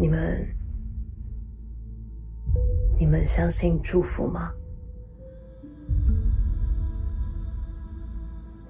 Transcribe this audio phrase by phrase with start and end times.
[0.00, 0.48] 你们，
[2.98, 4.50] 你们相信祝福吗？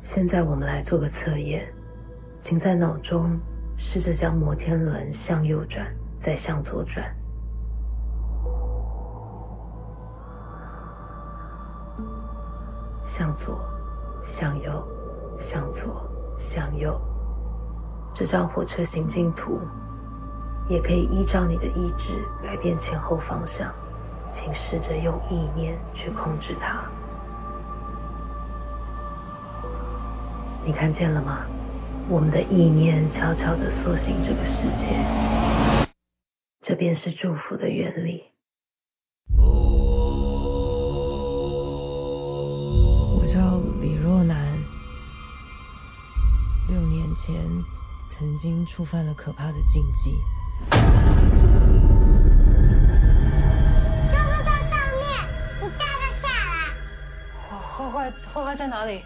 [0.02, 1.72] 现在我们来做个测验，
[2.42, 3.38] 请在脑中
[3.76, 5.86] 试着将摩天轮向右转，
[6.20, 7.14] 再向左转。
[13.16, 13.56] 向左，
[14.24, 14.84] 向右，
[15.38, 17.00] 向左，向右。
[18.16, 19.60] 这张火车行进图
[20.70, 23.74] 也可以依照你的意志改变前后方向，
[24.32, 26.84] 请试着用意念去控制它。
[30.64, 31.44] 你看见了吗？
[32.08, 35.86] 我们的意念悄悄地塑形这个世界，
[36.60, 38.22] 这便是祝福的原理。
[43.16, 44.56] 我叫李若男，
[46.68, 47.34] 六年前
[48.10, 50.16] 曾经触犯了可怕的禁忌。
[50.68, 50.76] 就
[54.16, 55.04] 是在上面，
[55.60, 56.52] 你带他下来。
[57.50, 59.02] 坏坏坏坏在哪里？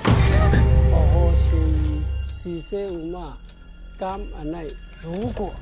[0.91, 1.45] 好好是
[2.33, 3.37] 四舍五嘛，
[3.99, 4.65] 甘安奈。
[5.03, 5.55] 如果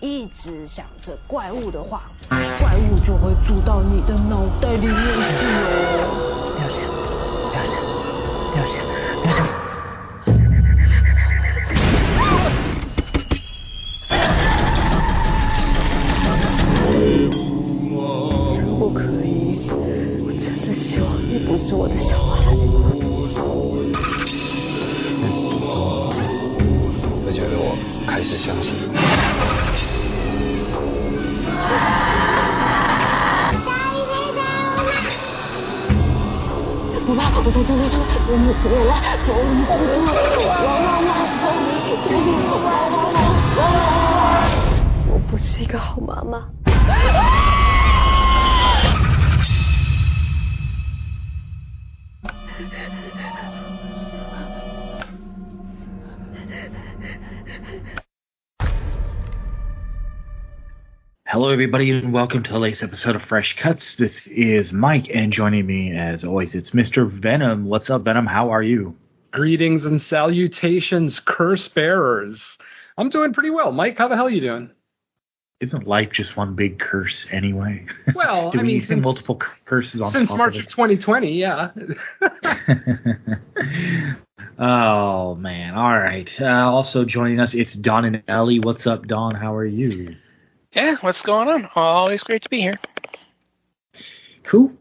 [0.00, 6.27] 一直想着怪物的话，怪物就会住到你的脑袋里面去哦。
[61.30, 63.96] Hello, everybody, and welcome to the latest episode of Fresh Cuts.
[63.96, 67.06] This is Mike, and joining me, as always, it's Mr.
[67.06, 67.66] Venom.
[67.66, 68.24] What's up, Venom?
[68.24, 68.96] How are you?
[69.30, 72.40] Greetings and salutations, curse bearers.
[72.96, 73.72] I'm doing pretty well.
[73.72, 74.70] Mike, how the hell are you doing?
[75.60, 77.84] Isn't life just one big curse anyway?
[78.14, 81.72] Well, Do I mean, since, multiple curses on since March of of 2020, yeah.
[84.58, 85.74] oh man!
[85.74, 86.30] All right.
[86.40, 88.60] Uh, also joining us, it's Don and Ellie.
[88.60, 89.34] What's up, Don?
[89.34, 90.16] How are you?
[90.72, 91.68] Yeah, what's going on?
[91.74, 92.78] Always great to be here.
[94.44, 94.72] Cool.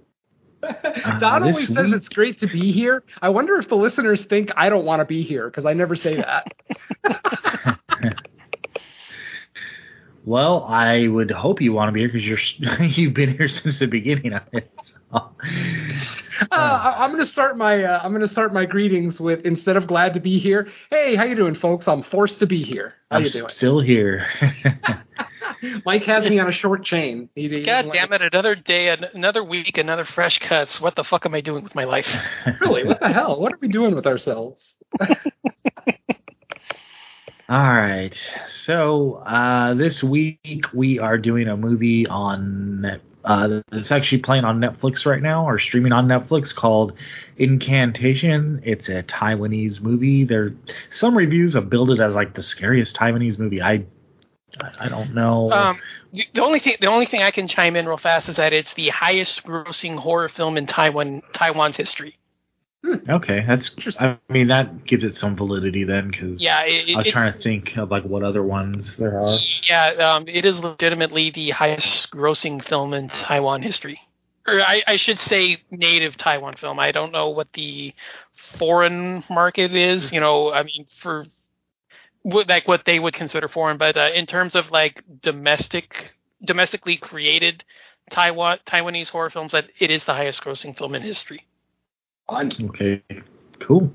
[1.20, 3.04] Don this always says week- it's great to be here.
[3.22, 5.96] I wonder if the listeners think I don't want to be here because I never
[5.96, 6.48] say that.
[10.26, 13.80] Well, I would hope you want to be here because you're you've been here since
[13.80, 14.70] the beginning of it.
[15.10, 15.16] So.
[15.16, 15.30] Uh,
[16.52, 20.14] I- I'm gonna start my uh, I'm gonna start my greetings with instead of glad
[20.16, 20.68] to be here.
[20.90, 21.88] Hey, how you doing, folks?
[21.88, 22.96] I'm forced to be here.
[23.10, 23.48] How I'm you doing?
[23.48, 24.28] still here.
[25.86, 27.30] Mike has me on a short chain.
[27.36, 28.22] He- he- God damn it!
[28.22, 30.80] Another day, another week, another fresh cuts.
[30.82, 32.08] What the fuck am I doing with my life?
[32.62, 32.84] Really?
[32.86, 33.40] What the hell?
[33.40, 34.74] What are we doing with ourselves?
[37.50, 38.14] All right.
[38.66, 44.44] So uh, this week we are doing a movie on Net- uh, it's actually playing
[44.46, 46.94] on Netflix right now or streaming on Netflix called
[47.38, 48.62] Incantation.
[48.64, 50.24] It's a Taiwanese movie.
[50.26, 50.54] There
[50.94, 53.62] some reviews have billed it as like the scariest Taiwanese movie.
[53.62, 53.86] I
[54.80, 55.52] I don't know.
[55.52, 55.80] Um,
[56.14, 58.74] the only thing, the only thing I can chime in real fast is that it's
[58.74, 62.18] the highest-grossing horror film in Taiwan, Taiwan's history.
[63.10, 64.02] okay, that's just.
[64.02, 67.34] I mean that gives it some validity then because Yeah, it, I was it- trying
[67.34, 69.38] to think of like what other ones there are.
[69.68, 74.00] Yeah, um, it is legitimately the highest-grossing film in Taiwan history.
[74.48, 76.80] Or I, I should say, native Taiwan film.
[76.80, 77.94] I don't know what the
[78.58, 80.14] foreign market is.
[80.14, 81.32] You know, I mean, for what
[82.28, 86.12] like what they would consider foreign, but uh, in terms of like domestic,
[86.44, 87.64] domestically created
[88.10, 91.46] Taiwan Taiwanese horror films, that it is the highest-grossing film in history.
[92.30, 93.02] Okay,
[93.60, 93.92] cool.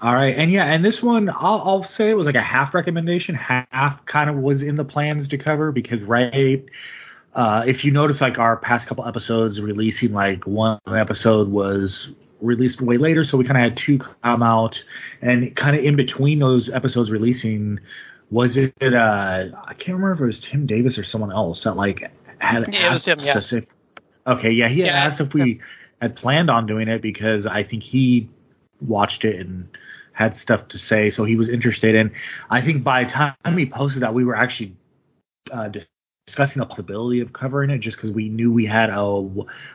[0.00, 2.74] All right, and yeah, and this one I'll, I'll say it was like a half
[2.74, 6.64] recommendation, half kind of was in the plans to cover because right,
[7.34, 12.10] uh, if you notice, like our past couple episodes releasing, like one episode was
[12.42, 14.82] released way later, so we kind of had two come out,
[15.22, 17.80] and kind of in between those episodes releasing,
[18.30, 21.76] was it uh I can't remember if it was Tim Davis or someone else that
[21.76, 23.32] like had Yeah, asked him, yeah.
[23.32, 23.70] specific-
[24.26, 25.60] Okay, yeah, he Yeah, asked if we
[26.00, 28.28] had planned on doing it because I think he
[28.80, 29.68] watched it and
[30.12, 31.94] had stuff to say, so he was interested.
[31.96, 32.10] And
[32.50, 34.76] I think by the time we posted that, we were actually
[35.50, 35.70] uh,
[36.26, 39.00] discussing the possibility of covering it just because we knew we had a,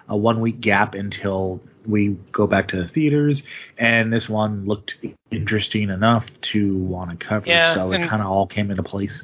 [0.10, 3.44] a one week gap until we go back to the theaters,
[3.78, 4.98] and this one looked
[5.32, 7.48] interesting enough to want to cover.
[7.48, 9.24] Yeah, so it kind of all came into place.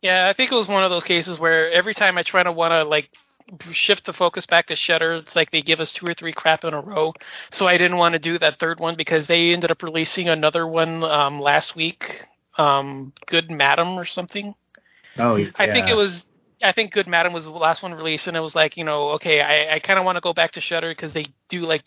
[0.00, 2.52] Yeah, I think it was one of those cases where every time I try to
[2.52, 3.08] want to like
[3.70, 6.64] shift the focus back to Shudder, it's like they give us two or three crap
[6.64, 7.12] in a row.
[7.50, 10.66] So I didn't want to do that third one because they ended up releasing another
[10.66, 12.26] one um, last week,
[12.56, 14.54] um, Good Madam or something.
[15.18, 15.50] Oh, yeah.
[15.56, 16.24] I think it was.
[16.62, 19.10] I think Good Madam was the last one released, and it was like, you know,
[19.10, 21.84] okay, I, I kind of want to go back to Shudder because they do like,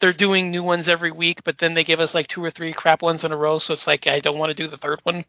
[0.00, 2.72] they're doing new ones every week, but then they give us like two or three
[2.72, 5.00] crap ones in a row, so it's like I don't want to do the third
[5.04, 5.24] one.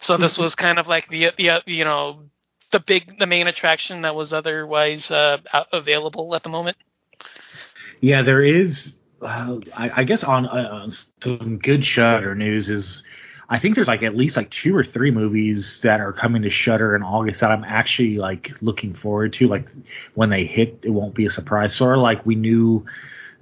[0.00, 2.20] So this was kind of like the the you know
[2.72, 5.38] the big the main attraction that was otherwise uh,
[5.72, 6.76] available at the moment.
[8.00, 8.94] Yeah, there is.
[9.22, 10.88] Uh, I, I guess on uh,
[11.22, 13.02] some good Shudder news is,
[13.48, 16.50] I think there's like at least like two or three movies that are coming to
[16.50, 19.48] Shudder in August that I'm actually like looking forward to.
[19.48, 19.68] Like
[20.14, 21.74] when they hit, it won't be a surprise.
[21.74, 22.86] Sort of like we knew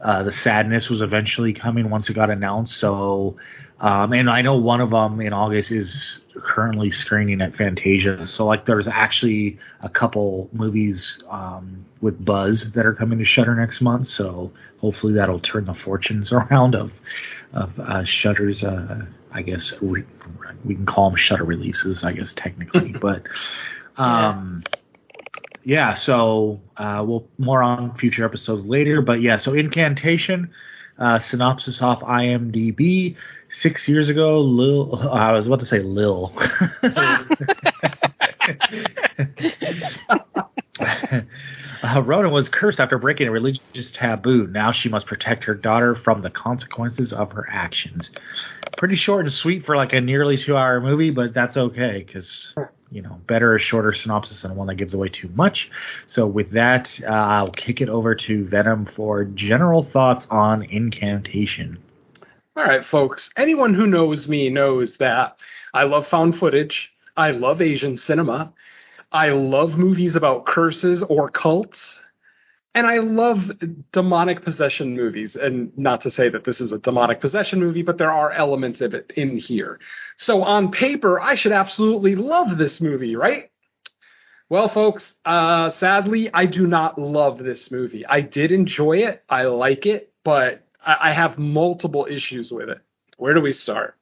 [0.01, 2.77] uh, the Sadness was eventually coming once it got announced.
[2.79, 3.37] So,
[3.79, 8.27] um, and I know one of them in August is currently screening at Fantasia.
[8.27, 13.55] So like there's actually a couple movies um, with buzz that are coming to Shudder
[13.55, 14.09] next month.
[14.09, 14.51] So
[14.81, 16.93] hopefully that'll turn the fortunes around of
[17.53, 18.65] of uh, Shudder's.
[18.65, 20.05] Uh, I guess re-
[20.65, 22.05] we can call them Shudder releases.
[22.05, 23.25] I guess technically, but.
[23.97, 24.65] Um,
[25.65, 29.01] yeah, so uh, we'll more on future episodes later.
[29.01, 30.51] But yeah, so Incantation,
[30.99, 33.17] uh, synopsis off IMDb.
[33.51, 36.33] Six years ago, Lil, I was about to say Lil.
[41.83, 44.47] uh, Ronan was cursed after breaking a religious taboo.
[44.47, 48.11] Now she must protect her daughter from the consequences of her actions.
[48.77, 52.55] Pretty short and sweet for like a nearly two-hour movie, but that's okay because
[52.91, 55.71] you know better a shorter synopsis than one that gives away too much.
[56.07, 61.79] So with that, uh, I'll kick it over to Venom for general thoughts on Incantation.
[62.57, 63.31] All right, folks.
[63.37, 65.37] Anyone who knows me knows that
[65.73, 66.93] I love found footage.
[67.17, 68.53] I love Asian cinema.
[69.13, 71.79] I love movies about curses or cults.
[72.75, 73.53] And I love
[73.93, 75.37] demonic possession movies.
[75.37, 78.81] And not to say that this is a demonic possession movie, but there are elements
[78.81, 79.79] of it in here.
[80.17, 83.51] So on paper, I should absolutely love this movie, right?
[84.49, 88.07] Well, folks, uh, sadly, I do not love this movie.
[88.07, 89.23] I did enjoy it.
[89.29, 92.79] I like it, but I, I have multiple issues with it.
[93.19, 93.97] Where do we start?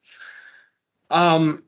[1.11, 1.65] Um,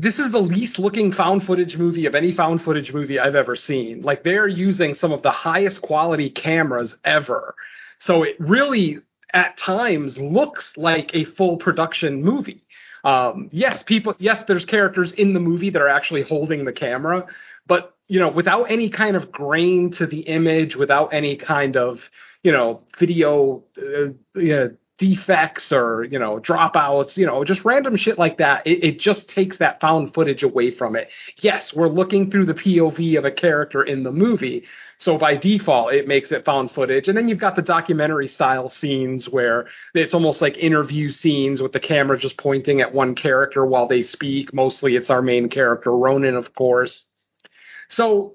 [0.00, 3.56] this is the least looking found footage movie of any found footage movie I've ever
[3.56, 4.02] seen.
[4.02, 7.56] Like they're using some of the highest quality cameras ever.
[7.98, 8.98] So it really
[9.34, 12.62] at times looks like a full production movie.
[13.02, 17.26] Um, yes, people yes, there's characters in the movie that are actually holding the camera,
[17.66, 22.00] but you know, without any kind of grain to the image, without any kind of,
[22.42, 24.68] you know, video uh, yeah,
[24.98, 29.28] defects or you know dropouts you know just random shit like that it, it just
[29.28, 31.08] takes that found footage away from it.
[31.36, 34.64] Yes we're looking through the pov of a character in the movie
[34.98, 37.08] so by default it makes it found footage.
[37.08, 41.72] And then you've got the documentary style scenes where it's almost like interview scenes with
[41.72, 44.52] the camera just pointing at one character while they speak.
[44.52, 47.06] Mostly it's our main character ronan of course.
[47.88, 48.34] So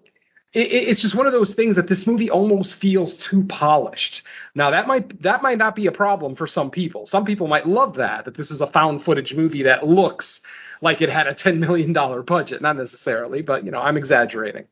[0.54, 4.22] it's just one of those things that this movie almost feels too polished.
[4.54, 7.08] Now that might that might not be a problem for some people.
[7.08, 10.42] Some people might love that that this is a found footage movie that looks
[10.82, 12.62] like it had a ten million dollar budget.
[12.62, 14.66] Not necessarily, but you know I'm exaggerating.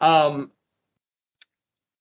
[0.00, 0.50] Um,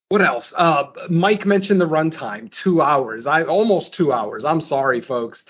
[0.09, 0.53] what else?
[0.55, 3.25] Uh, Mike mentioned the runtime, two hours.
[3.25, 4.43] I almost two hours.
[4.43, 5.43] I'm sorry, folks.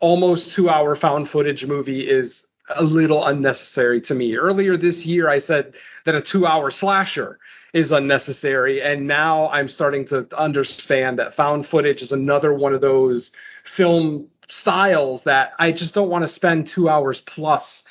[0.00, 4.36] Almost two hour found footage movie is a little unnecessary to me.
[4.36, 7.38] Earlier this year, I said that a two hour slasher
[7.72, 8.82] is unnecessary.
[8.82, 13.32] And now I'm starting to understand that found footage is another one of those
[13.76, 17.81] film styles that I just don't want to spend two hours plus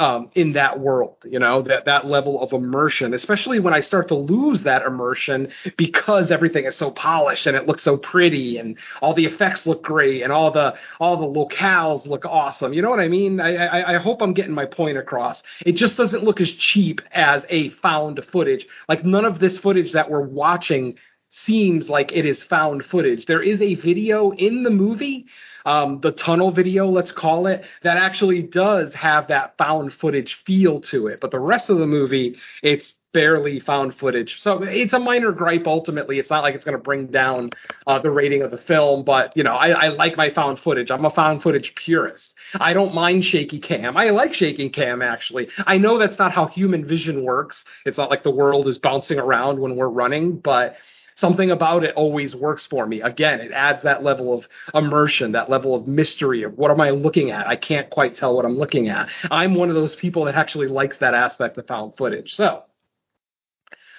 [0.00, 4.08] um, in that world, you know, that, that level of immersion, especially when I start
[4.08, 8.78] to lose that immersion because everything is so polished and it looks so pretty and
[9.02, 12.72] all the effects look great and all the, all the locales look awesome.
[12.72, 13.40] You know what I mean?
[13.40, 15.42] I, I, I hope I'm getting my point across.
[15.66, 18.66] It just doesn't look as cheap as a found footage.
[18.88, 20.96] Like none of this footage that we're watching
[21.30, 23.26] seems like it is found footage.
[23.26, 25.26] There is a video in the movie,
[25.64, 30.80] um, the tunnel video, let's call it, that actually does have that found footage feel
[30.82, 31.20] to it.
[31.20, 34.40] But the rest of the movie, it's barely found footage.
[34.40, 36.18] So it's a minor gripe ultimately.
[36.18, 37.50] It's not like it's going to bring down
[37.86, 40.90] uh, the rating of the film, but you know, I, I like my found footage.
[40.90, 42.34] I'm a found footage purist.
[42.54, 43.96] I don't mind shaky cam.
[43.96, 45.48] I like shaking cam actually.
[45.58, 47.64] I know that's not how human vision works.
[47.84, 50.76] It's not like the world is bouncing around when we're running, but
[51.20, 53.02] something about it always works for me.
[53.02, 56.90] Again, it adds that level of immersion, that level of mystery of what am I
[56.90, 57.46] looking at?
[57.46, 59.08] I can't quite tell what I'm looking at.
[59.30, 62.34] I'm one of those people that actually likes that aspect of found footage.
[62.34, 62.64] So,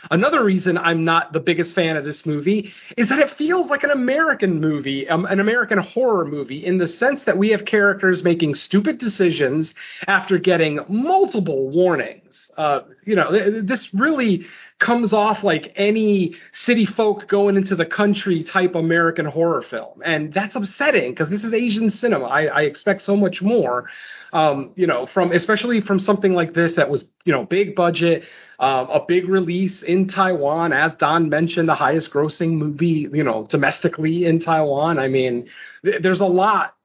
[0.09, 3.83] Another reason I'm not the biggest fan of this movie is that it feels like
[3.83, 8.23] an American movie, um, an American horror movie, in the sense that we have characters
[8.23, 9.73] making stupid decisions
[10.07, 12.49] after getting multiple warnings.
[12.57, 14.45] Uh, you know, th- this really
[14.81, 20.01] comes off like any city folk going into the country type American horror film.
[20.03, 22.25] And that's upsetting because this is Asian cinema.
[22.25, 23.87] I, I expect so much more,
[24.33, 28.23] um, you know, from especially from something like this that was, you know, big budget,
[28.59, 30.73] um, a big release in Taiwan.
[30.73, 34.97] As Don mentioned, the highest grossing movie, you know, domestically in Taiwan.
[34.97, 35.47] I mean,
[35.85, 36.75] th- there's a lot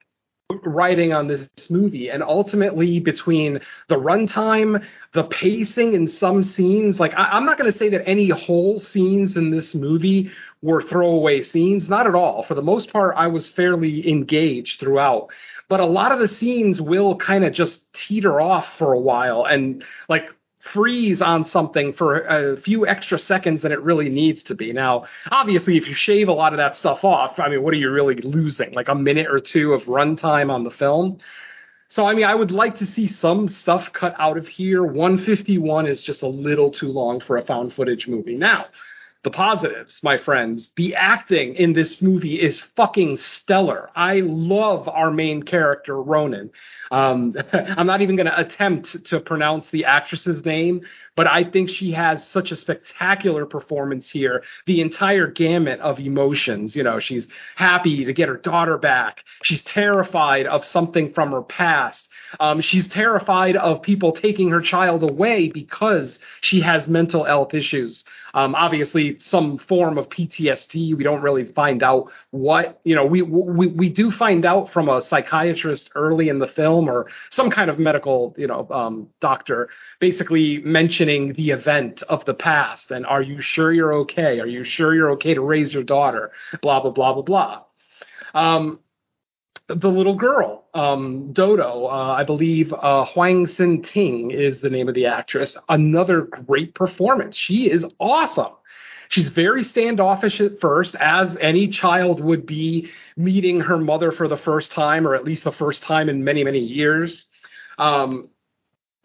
[0.63, 2.09] writing on this movie.
[2.09, 4.81] And ultimately between the runtime
[5.13, 8.79] the pacing in some scenes like I, am not going to say that any whole
[8.79, 12.43] scenes in this movie were throwaway scenes not at all.
[12.43, 15.27] For the most part i was fairly engaged throughout.
[15.67, 19.43] But a lot of the scenes will kind of just teeter off for a while.
[19.43, 24.55] And like freeze on something for a few extra seconds than it really needs to
[24.55, 24.73] be.
[24.73, 27.77] Now, obviously, if you shave a lot of that stuff off, I mean, what are
[27.77, 28.73] you really losing?
[28.73, 31.19] Like a minute or two of runtime on the film.
[31.89, 34.83] So, I mean, I would like to see some stuff cut out of here.
[34.83, 38.35] 151 is just a little too long for a found footage movie.
[38.35, 38.65] Now,
[39.23, 40.69] the positives, my friends.
[40.75, 43.89] The acting in this movie is fucking stellar.
[43.95, 46.51] I love our main character, Ronan.
[46.91, 50.81] Um, I'm not even going to attempt to pronounce the actress's name,
[51.15, 54.43] but I think she has such a spectacular performance here.
[54.65, 56.75] The entire gamut of emotions.
[56.75, 59.23] You know, she's happy to get her daughter back.
[59.43, 62.07] She's terrified of something from her past.
[62.39, 68.03] Um, she's terrified of people taking her child away because she has mental health issues.
[68.33, 70.95] Um, obviously, some form of PTSD.
[70.97, 72.79] We don't really find out what.
[72.83, 76.89] You know, we we we do find out from a psychiatrist early in the film
[76.89, 82.33] or some kind of medical, you know, um, doctor, basically mentioning the event of the
[82.33, 84.39] past and are you sure you're okay?
[84.39, 86.31] Are you sure you're okay to raise your daughter?
[86.61, 87.63] Blah blah blah blah blah.
[88.33, 88.79] Um,
[89.67, 94.87] the little girl, um, Dodo, uh, I believe uh, Huang Sin Ting is the name
[94.87, 95.57] of the actress.
[95.67, 97.35] Another great performance.
[97.37, 98.53] She is awesome.
[99.09, 104.37] She's very standoffish at first, as any child would be meeting her mother for the
[104.37, 107.25] first time, or at least the first time in many, many years.
[107.77, 108.29] Um,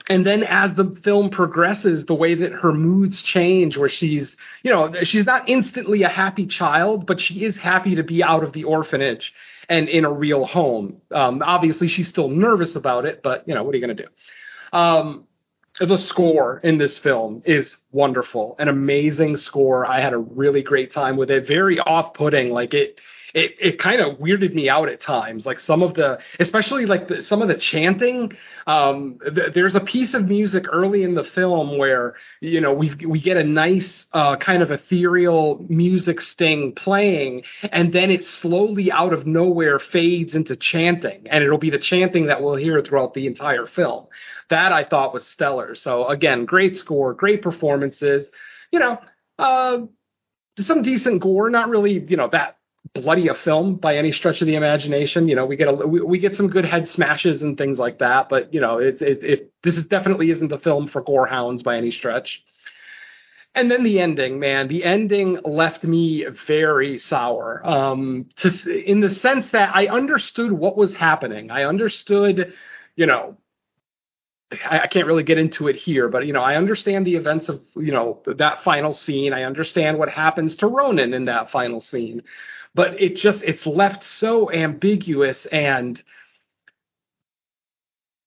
[0.08, 4.70] and then as the film progresses the way that her moods change where she's you
[4.70, 8.52] know she's not instantly a happy child but she is happy to be out of
[8.52, 9.32] the orphanage
[9.68, 13.62] and in a real home um, obviously she's still nervous about it but you know
[13.62, 15.26] what are you going to do um,
[15.80, 19.86] the score in this film is wonderful an amazing score.
[19.86, 21.46] I had a really great time with it.
[21.46, 23.00] Very off-putting like it
[23.34, 25.46] it it kind of weirded me out at times.
[25.46, 28.32] Like some of the, especially like the, some of the chanting.
[28.66, 32.94] Um, th- there's a piece of music early in the film where you know we
[33.06, 38.92] we get a nice uh, kind of ethereal music sting playing, and then it slowly
[38.92, 43.14] out of nowhere fades into chanting, and it'll be the chanting that we'll hear throughout
[43.14, 44.06] the entire film.
[44.50, 45.74] That I thought was stellar.
[45.74, 48.30] So again, great score, great performances.
[48.70, 48.98] You know.
[49.38, 49.86] Uh,
[50.60, 52.58] some decent gore, not really, you know, that
[52.94, 55.28] bloody a film by any stretch of the imagination.
[55.28, 57.98] You know, we get a we, we get some good head smashes and things like
[57.98, 61.26] that, but you know, it, it, it this is definitely isn't the film for gore
[61.26, 62.42] hounds by any stretch.
[63.54, 67.60] And then the ending, man, the ending left me very sour.
[67.66, 71.50] Um, to in the sense that I understood what was happening.
[71.50, 72.54] I understood,
[72.96, 73.36] you know,
[74.70, 77.50] I, I, can't really get into it here, but you know, I understand the events
[77.50, 79.34] of you know that final scene.
[79.34, 82.22] I understand what happens to Ronan in that final scene
[82.74, 86.02] but it just it's left so ambiguous and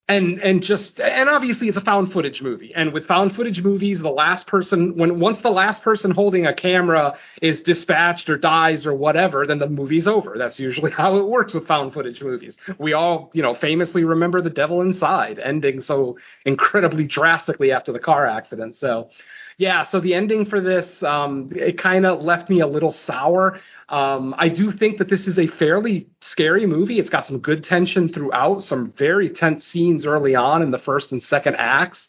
[0.08, 2.72] and and just and obviously it's a found footage movie.
[2.76, 6.54] And with found footage movies the last person when once the last person holding a
[6.54, 10.36] camera is dispatched or dies or whatever then the movie's over.
[10.38, 12.56] That's usually how it works with found footage movies.
[12.78, 18.00] We all you know famously remember the devil inside ending so incredibly drastically after the
[18.00, 18.76] car accident.
[18.76, 19.10] So
[19.58, 23.60] yeah, so the ending for this, um, it kind of left me a little sour.
[23.88, 27.00] Um, I do think that this is a fairly scary movie.
[27.00, 31.12] It's got some good tension throughout, some very tense scenes early on in the first
[31.12, 32.06] and second acts.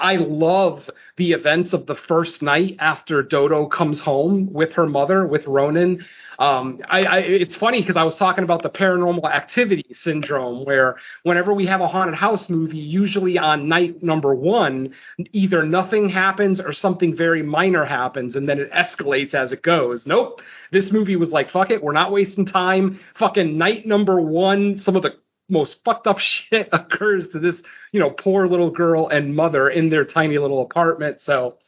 [0.00, 5.26] I love the events of the first night after Dodo comes home with her mother,
[5.26, 6.04] with Ronan.
[6.38, 10.96] Um, I, I, it's funny because I was talking about the paranormal activity syndrome, where
[11.22, 14.94] whenever we have a haunted house movie, usually on night number one,
[15.32, 20.06] either nothing happens or something very minor happens, and then it escalates as it goes.
[20.06, 20.40] Nope,
[20.72, 22.98] this movie was like, fuck it, we're not wasting time.
[23.16, 25.16] Fucking night number one, some of the
[25.50, 29.90] most fucked up shit occurs to this, you know, poor little girl and mother in
[29.90, 31.20] their tiny little apartment.
[31.20, 31.58] So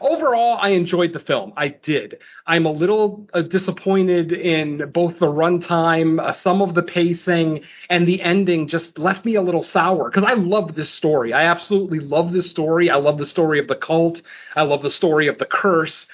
[0.00, 1.52] overall, I enjoyed the film.
[1.56, 2.18] I did.
[2.46, 8.06] I'm a little uh, disappointed in both the runtime, uh, some of the pacing, and
[8.06, 11.32] the ending just left me a little sour because I love this story.
[11.32, 12.90] I absolutely love this story.
[12.90, 14.22] I love the story of the cult.
[14.56, 16.06] I love the story of the curse,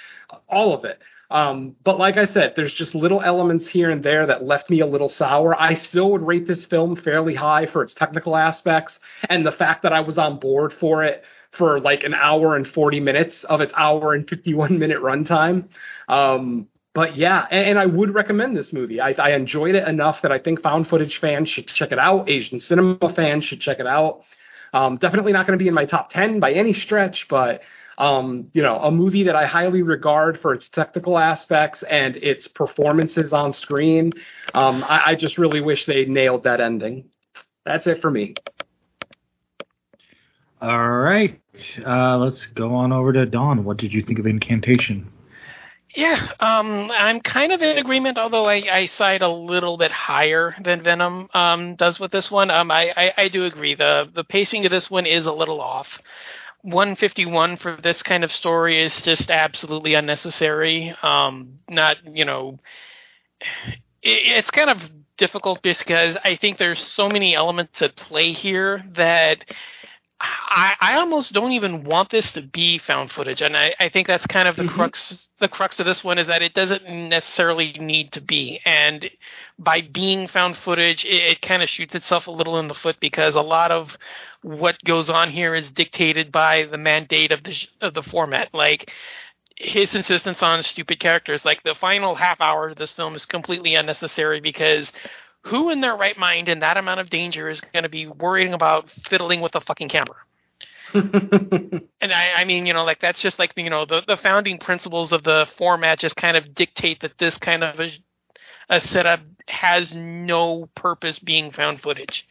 [0.48, 1.00] all of it.
[1.30, 4.80] Um, but like I said, there's just little elements here and there that left me
[4.80, 5.60] a little sour.
[5.60, 9.82] I still would rate this film fairly high for its technical aspects and the fact
[9.84, 11.22] that I was on board for it
[11.52, 15.68] for like an hour and 40 minutes of its hour and 51 minute runtime.
[16.08, 19.00] Um, but yeah, and, and, I would recommend this movie.
[19.00, 22.28] I, I, enjoyed it enough that I think found footage fans should check it out.
[22.28, 24.22] Asian cinema fans should check it out.
[24.72, 27.62] Um, definitely not going to be in my top 10 by any stretch, but
[28.00, 32.48] um, you know, a movie that I highly regard for its technical aspects and its
[32.48, 34.14] performances on screen.
[34.54, 37.10] Um, I, I just really wish they nailed that ending.
[37.66, 38.34] That's it for me.
[40.62, 41.38] All right.
[41.84, 43.64] Uh, let's go on over to Don.
[43.64, 45.12] What did you think of Incantation?
[45.94, 50.54] Yeah, um, I'm kind of in agreement, although I, I side a little bit higher
[50.62, 52.50] than Venom um, does with this one.
[52.50, 53.74] Um, I, I, I, do agree.
[53.74, 55.88] The the pacing of this one is a little off.
[56.62, 60.94] 151 for this kind of story is just absolutely unnecessary.
[61.02, 62.58] Um, not, you know,
[64.02, 64.82] it, it's kind of
[65.16, 69.44] difficult because I think there's so many elements at play here that
[70.22, 74.06] I, I almost don't even want this to be found footage, and I, I think
[74.06, 74.74] that's kind of the mm-hmm.
[74.74, 79.10] crux the crux of this one is that it doesn't necessarily need to be, and
[79.58, 82.96] by being found footage, it, it kind of shoots itself a little in the foot
[83.00, 83.96] because a lot of
[84.42, 88.90] what goes on here is dictated by the mandate of the of the format, like
[89.56, 91.44] his insistence on stupid characters.
[91.44, 94.90] Like the final half hour of this film is completely unnecessary because
[95.42, 98.52] who in their right mind in that amount of danger is going to be worrying
[98.52, 100.16] about fiddling with a fucking camera?
[100.94, 104.58] and I, I mean, you know, like that's just like you know the the founding
[104.58, 107.90] principles of the format just kind of dictate that this kind of a,
[108.68, 112.26] a setup has no purpose being found footage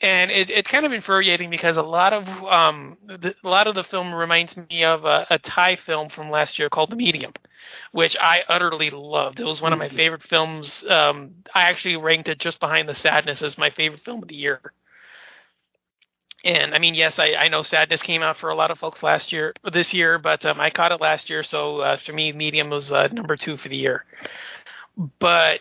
[0.00, 3.74] and it, it's kind of infuriating because a lot of um, the, a lot of
[3.74, 7.32] the film reminds me of a, a Thai film from last year called The Medium,
[7.92, 9.40] which I utterly loved.
[9.40, 9.96] It was one of my mm-hmm.
[9.96, 10.84] favorite films.
[10.88, 14.36] Um, I actually ranked it just behind The Sadness as my favorite film of the
[14.36, 14.60] year.
[16.42, 19.02] And I mean, yes, I, I know Sadness came out for a lot of folks
[19.02, 22.32] last year, this year, but um, I caught it last year, so uh, for me,
[22.32, 24.06] Medium was uh, number two for the year.
[25.18, 25.60] But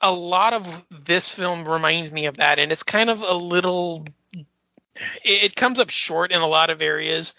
[0.00, 0.64] a lot of
[1.06, 4.06] this film reminds me of that, and it's kind of a little.
[5.24, 7.34] It comes up short in a lot of areas,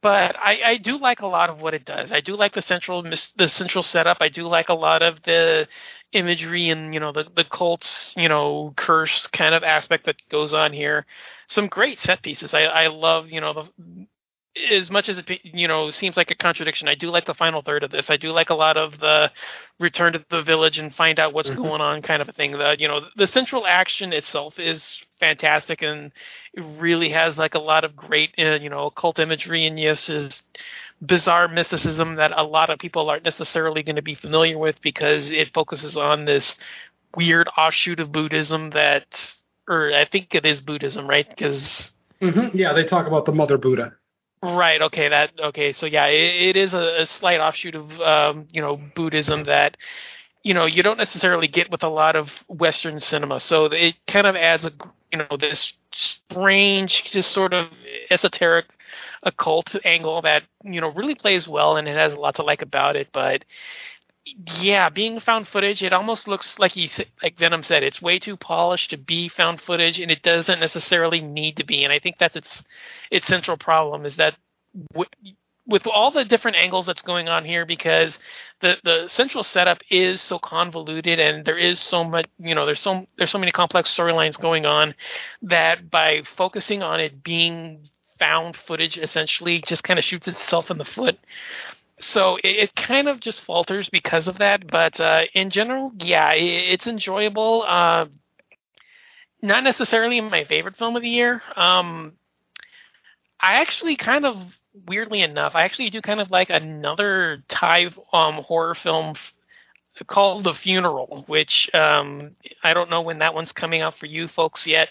[0.00, 2.12] but I, I do like a lot of what it does.
[2.12, 4.18] I do like the central the central setup.
[4.20, 5.66] I do like a lot of the
[6.12, 10.52] imagery and you know the the cult's you know curse kind of aspect that goes
[10.52, 11.06] on here.
[11.48, 12.54] Some great set pieces.
[12.54, 14.06] I I love you know the
[14.70, 17.62] as much as it you know seems like a contradiction, I do like the final
[17.62, 18.10] third of this.
[18.10, 19.30] I do like a lot of the
[19.80, 21.62] return to the village and find out what's mm-hmm.
[21.62, 22.52] going on kind of a thing.
[22.52, 26.12] The you know the central action itself is fantastic and
[26.52, 30.08] it really has like a lot of great uh, you know occult imagery and yes
[30.08, 30.42] is
[31.04, 35.30] bizarre mysticism that a lot of people aren't necessarily going to be familiar with because
[35.30, 36.56] it focuses on this
[37.16, 39.06] weird offshoot of Buddhism that
[39.68, 41.28] or I think it is Buddhism, right?
[41.28, 42.56] Because mm-hmm.
[42.56, 43.94] yeah, they talk about the Mother Buddha.
[44.42, 44.80] Right.
[44.82, 45.08] Okay.
[45.08, 45.30] That.
[45.38, 45.72] Okay.
[45.72, 49.78] So yeah, it, it is a, a, slight offshoot of um, you know Buddhism that
[50.42, 53.40] you know you don't necessarily get with a lot of Western cinema.
[53.40, 54.72] So it kind of adds a
[55.14, 57.68] you know this strange, just sort of
[58.10, 58.66] esoteric
[59.22, 62.62] occult angle that you know really plays well and it has a lot to like
[62.62, 63.08] about it.
[63.12, 63.44] But
[64.60, 66.90] yeah, being found footage, it almost looks like he,
[67.22, 71.20] like Venom said, it's way too polished to be found footage, and it doesn't necessarily
[71.20, 71.84] need to be.
[71.84, 72.62] And I think that's its
[73.10, 74.34] its central problem is that
[75.66, 78.18] with all the different angles that's going on here, because
[78.60, 82.80] the the central setup is so convoluted, and there is so much, you know, there's
[82.80, 84.94] so there's so many complex storylines going on
[85.42, 90.78] that by focusing on it being found footage, essentially, just kind of shoots itself in
[90.78, 91.18] the foot
[92.00, 94.66] so it, it, kind of just falters because of that.
[94.70, 97.64] But uh, in general, yeah, it, it's enjoyable.
[97.66, 98.06] Uh,
[99.42, 101.42] not necessarily my favorite film of the year.
[101.56, 102.14] Um,
[103.40, 104.36] I actually kind of
[104.86, 109.14] weirdly enough, I actually do kind of like another Thai um, horror film
[110.06, 112.32] called The Funeral, which um,
[112.62, 114.90] I don't know when that one's coming out for you folks yet.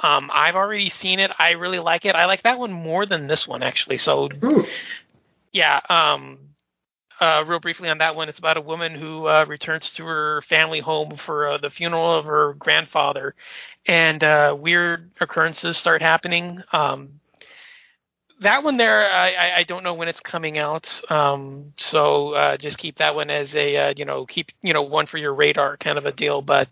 [0.00, 1.30] Um, I've already seen it.
[1.38, 2.14] I really like it.
[2.14, 3.98] I like that one more than this one actually.
[3.98, 4.64] So Ooh.
[5.52, 6.38] yeah, um,
[7.20, 10.42] uh, real briefly on that one, it's about a woman who uh, returns to her
[10.42, 13.34] family home for uh, the funeral of her grandfather,
[13.86, 16.62] and uh, weird occurrences start happening.
[16.72, 17.20] Um,
[18.40, 22.78] that one there, I, I- don't know when it's coming out, um, so uh, just
[22.78, 25.76] keep that one as a uh, you know keep you know one for your radar
[25.76, 26.42] kind of a deal.
[26.42, 26.68] But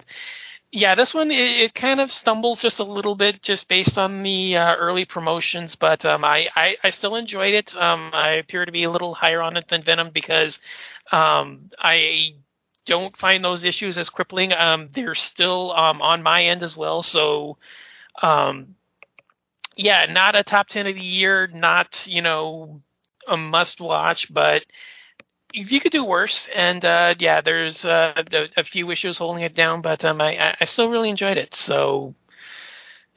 [0.73, 4.23] yeah, this one it, it kind of stumbles just a little bit just based on
[4.23, 7.75] the uh, early promotions, but um, I, I I still enjoyed it.
[7.77, 10.59] Um, I appear to be a little higher on it than Venom because
[11.13, 12.35] um, I
[12.87, 14.53] don't find those issues as crippling.
[14.53, 17.59] Um, they're still um, on my end as well, so
[18.23, 18.77] um,
[19.77, 22.83] yeah, not a top ten of the year, not you know
[23.29, 24.65] a must watch, but
[25.53, 26.49] you could do worse.
[26.55, 30.37] And uh, yeah, there's uh, a, a few issues holding it down, but um, I,
[30.39, 31.55] I- I still really enjoyed it.
[31.55, 32.15] So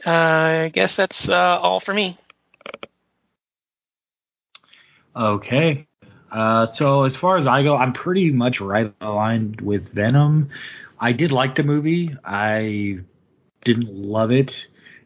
[0.05, 2.17] uh, I guess that's uh, all for me.
[5.15, 5.87] Okay.
[6.31, 10.49] Uh, so as far as I go, I'm pretty much right aligned with Venom.
[10.99, 12.15] I did like the movie.
[12.23, 12.99] I
[13.63, 14.53] didn't love it.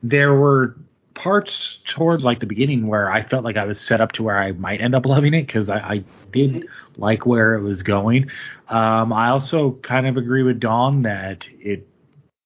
[0.04, 0.78] There were
[1.16, 4.38] parts towards like the beginning where I felt like I was set up to where
[4.38, 8.30] I might end up loving it because I, I did like where it was going.
[8.70, 11.88] Um, I also kind of agree with Don that it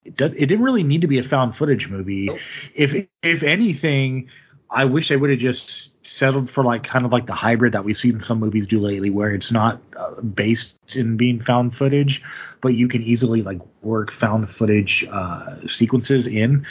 [0.04, 2.30] it, does, it didn't really need to be a found footage movie.
[2.74, 4.28] If if anything,
[4.70, 7.84] I wish they would have just settled for like kind of like the hybrid that
[7.84, 12.22] we've seen some movies do lately, where it's not uh, based in being found footage,
[12.62, 16.66] but you can easily like work found footage uh, sequences in.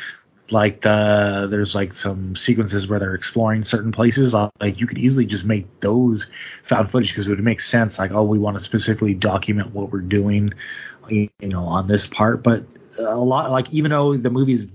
[0.49, 4.33] Like the there's like some sequences where they're exploring certain places.
[4.33, 6.25] uh, Like you could easily just make those
[6.63, 7.97] found footage because it would make sense.
[7.97, 10.53] Like oh, we want to specifically document what we're doing,
[11.09, 12.43] you know, on this part.
[12.43, 12.65] But
[12.97, 14.65] a lot like even though the movie's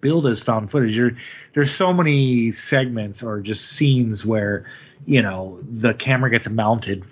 [0.00, 1.16] billed as found footage, there,
[1.54, 4.66] there's so many segments or just scenes where
[5.06, 7.04] you know the camera gets mounted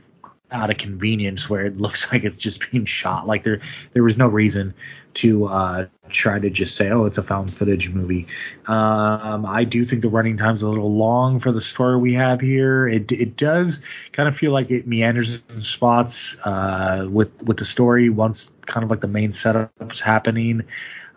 [0.50, 3.26] out of convenience where it looks like it's just being shot.
[3.26, 3.60] Like there
[3.92, 4.74] there was no reason
[5.14, 8.26] to uh, try to just say, oh, it's a found footage movie.
[8.66, 12.40] Um, I do think the running time's a little long for the story we have
[12.40, 12.86] here.
[12.88, 13.80] It it does
[14.12, 18.84] kind of feel like it meanders in spots uh, with with the story once kind
[18.84, 20.62] of like the main setup's happening.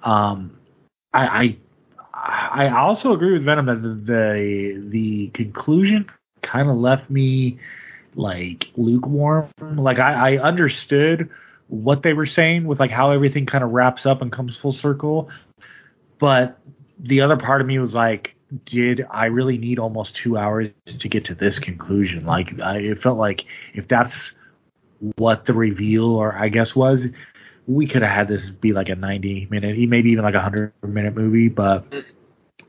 [0.04, 0.58] Um,
[1.14, 1.58] I, I
[2.14, 6.10] I also agree with Venom that the the, the conclusion
[6.42, 7.60] kind of left me
[8.16, 9.50] like lukewarm.
[9.60, 11.30] Like I, I understood
[11.68, 14.74] what they were saying with like how everything kind of wraps up and comes full
[14.74, 15.30] circle,
[16.20, 16.60] but
[17.00, 21.08] the other part of me was like, did I really need almost two hours to
[21.08, 22.26] get to this conclusion?
[22.26, 24.34] Like I, it felt like if that's
[25.16, 27.08] what the reveal or I guess was,
[27.68, 30.74] we could have had this be like a 90 minute, maybe even like a 100
[30.84, 31.86] minute movie, but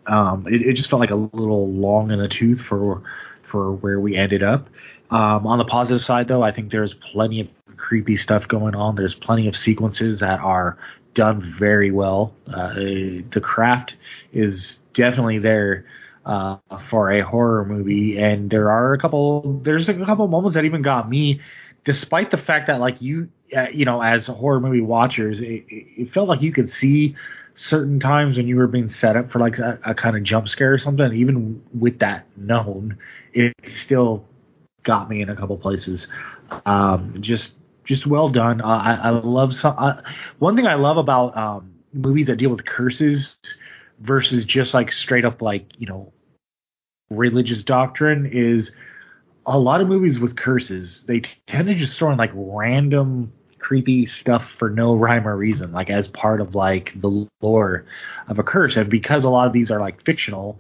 [0.07, 3.03] um, it, it just felt like a little long in the tooth for
[3.51, 4.69] for where we ended up.
[5.13, 8.97] Um, on the positive side, though, I think there's plenty of creepy stuff going on.
[8.97, 10.79] There's plenty of sequences that are
[11.13, 12.33] done very well.
[12.47, 13.97] Uh, the craft
[14.33, 15.85] is definitely there
[16.25, 16.57] uh,
[16.89, 19.61] for a horror movie, and there are a couple.
[19.63, 21.41] There's a couple moments that even got me,
[21.85, 26.13] despite the fact that like you, uh, you know, as horror movie watchers, it, it
[26.15, 27.17] felt like you could see
[27.55, 30.49] certain times when you were being set up for like a, a kind of jump
[30.49, 31.13] scare or something.
[31.13, 32.97] Even with that known,
[33.35, 34.25] it still
[34.83, 36.07] got me in a couple places.
[36.67, 38.61] Um, just just well done.
[38.61, 39.75] Uh, I, I love some.
[39.77, 40.03] Uh,
[40.39, 43.37] one thing I love about um, movies that deal with curses
[44.01, 46.13] versus just like straight up like you know
[47.11, 48.75] religious doctrine is
[49.47, 54.07] a lot of movies with curses they tend to just throw in like random creepy
[54.07, 57.85] stuff for no rhyme or reason like as part of like the lore
[58.29, 60.59] of a curse and because a lot of these are like fictional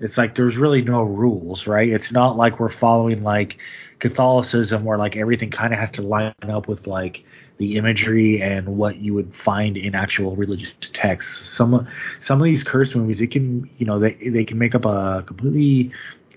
[0.00, 1.88] it's like there's really no rules right?
[1.88, 3.58] It's not like we're following like
[3.98, 7.24] catholicism where like everything kind of has to line up with like
[7.58, 11.54] the imagery and what you would find in actual religious texts.
[11.54, 11.86] Some
[12.22, 15.22] some of these curse movies it can you know they they can make up a
[15.26, 15.92] completely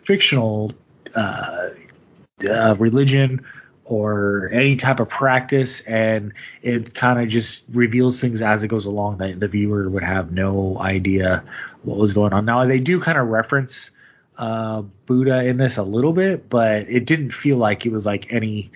[0.06, 0.74] fictional
[1.16, 1.70] uh,
[2.50, 3.44] uh religion
[3.86, 8.86] or any type of practice and it kind of just reveals things as it goes
[8.86, 11.44] along that the viewer would have no idea
[11.84, 13.92] what was going on now they do kind of reference
[14.38, 18.32] uh, buddha in this a little bit but it didn't feel like it was like
[18.32, 18.72] any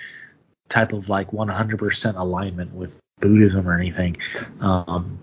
[0.69, 2.91] type of like 100% alignment with
[3.21, 4.17] buddhism or anything
[4.59, 5.17] um,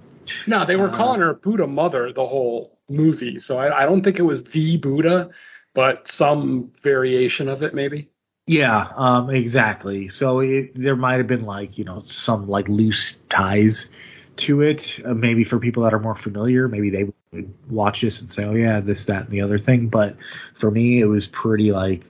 [0.47, 4.03] No, they were Uh, calling her Buddha Mother the whole movie, so I, I don't
[4.03, 5.29] think it was the Buddha.
[5.75, 8.09] but some variation of it, maybe.
[8.47, 10.09] Yeah, um, exactly.
[10.09, 13.89] So it, there might have been like you know some like loose ties
[14.37, 14.85] to it.
[15.05, 18.45] Uh, maybe for people that are more familiar, maybe they would watch this and say,
[18.45, 20.17] "Oh yeah, this, that, and the other thing." But
[20.61, 22.03] for me, it was pretty like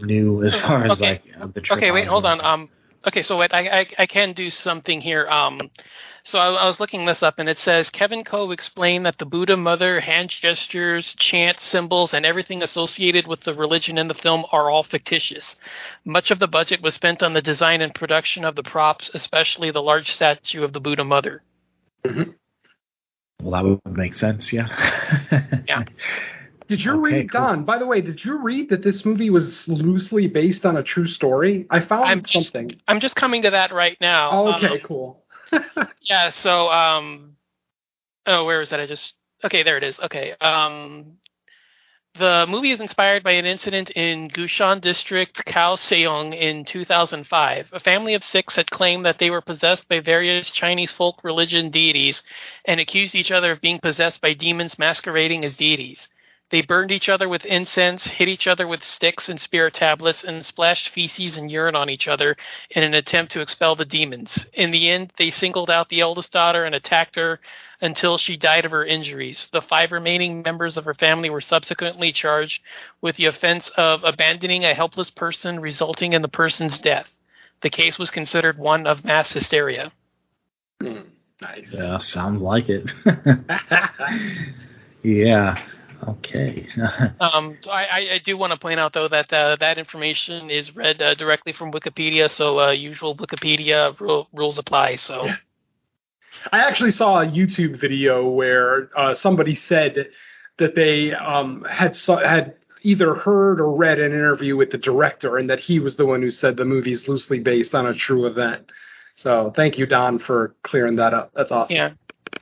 [0.00, 1.10] new as far as Okay.
[1.10, 2.40] like uh, the Okay, wait, hold on.
[2.40, 2.46] on.
[2.46, 2.70] Um,
[3.06, 5.28] okay, so wait, I, I I can do something here.
[5.28, 5.70] Um,
[6.26, 9.24] so I, I was looking this up, and it says Kevin Ko explained that the
[9.24, 14.44] Buddha mother, hand gestures, chants, symbols, and everything associated with the religion in the film
[14.50, 15.56] are all fictitious.
[16.04, 19.70] Much of the budget was spent on the design and production of the props, especially
[19.70, 21.42] the large statue of the Buddha mother.
[22.04, 24.52] Well, that would make sense.
[24.52, 24.68] Yeah.
[25.68, 25.82] Yeah.
[26.68, 27.40] Did you Okay, read, cool.
[27.40, 27.64] Don?
[27.64, 31.06] By the way, did you read that this movie was loosely based on a true
[31.06, 31.64] story?
[31.70, 32.70] I found I'm just- something.
[32.88, 34.30] I'm just coming to that right now.
[34.32, 35.22] Oh, okay, Um, cool.
[36.02, 37.36] Yeah, so um
[38.26, 38.80] oh was that?
[38.80, 39.98] I just okay, there it is.
[40.00, 40.32] Okay.
[40.40, 41.18] Um
[42.18, 47.68] the movie is inspired by an incident in Gushan District, Kaohsiung in 2005.
[47.72, 51.70] A family of six had claimed that they were possessed by various Chinese folk religion
[51.70, 52.22] deities
[52.64, 56.08] and accused each other of being possessed by demons masquerading as deities.
[56.50, 60.46] They burned each other with incense, hit each other with sticks and spirit tablets, and
[60.46, 62.36] splashed feces and urine on each other
[62.70, 64.46] in an attempt to expel the demons.
[64.52, 67.40] In the end, they singled out the eldest daughter and attacked her
[67.80, 69.48] until she died of her injuries.
[69.52, 72.62] The five remaining members of her family were subsequently charged
[73.00, 77.08] with the offense of abandoning a helpless person, resulting in the person's death.
[77.62, 79.90] The case was considered one of mass hysteria.
[80.80, 81.00] Hmm,
[81.40, 81.66] nice.
[81.72, 82.92] yeah, sounds like it.
[85.02, 85.66] yeah.
[86.08, 86.66] Okay.
[87.20, 90.50] Um, so I, I, I do want to point out, though, that uh, that information
[90.50, 94.96] is read uh, directly from Wikipedia, so uh, usual Wikipedia ru- rules apply.
[94.96, 95.28] So.
[96.52, 100.10] I actually saw a YouTube video where uh, somebody said
[100.58, 105.38] that they um, had so, had either heard or read an interview with the director,
[105.38, 107.94] and that he was the one who said the movie is loosely based on a
[107.94, 108.70] true event.
[109.16, 111.32] So thank you, Don, for clearing that up.
[111.34, 111.74] That's awesome.
[111.74, 111.92] Yeah.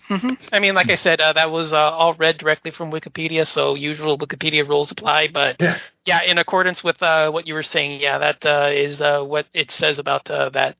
[0.08, 3.46] Hmm I mean, like I said, uh, that was uh, all read directly from Wikipedia,
[3.46, 5.28] so usual Wikipedia rules apply.
[5.28, 5.78] But Yeah.
[6.04, 9.46] yeah, in accordance with uh, what you were saying, yeah, that uh, is uh, what
[9.54, 10.76] it says about uh, that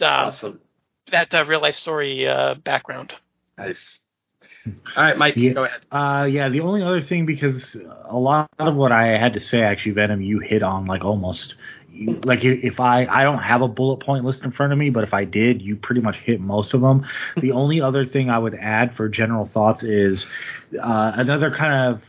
[0.00, 0.60] uh, Awesome.
[1.10, 3.14] that uh, real life story uh, background.
[3.58, 3.98] Nice.
[4.96, 5.52] All right, Mike, Yeah.
[5.54, 5.80] go ahead.
[5.90, 9.62] Uh, yeah, the only other thing because a lot of what I had to say
[9.62, 11.56] actually, Venom, you hit on like almost
[11.98, 14.90] you, like if I I don't have a bullet point list in front of me,
[14.90, 17.04] but if I did, you pretty much hit most of them.
[17.36, 20.26] the only other thing I would add for general thoughts is
[20.80, 22.02] uh, another kind of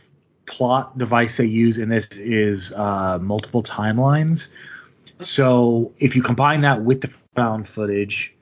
[0.46, 4.48] plot device they use in this is uh, multiple timelines.
[5.18, 8.32] So if you combine that with the found footage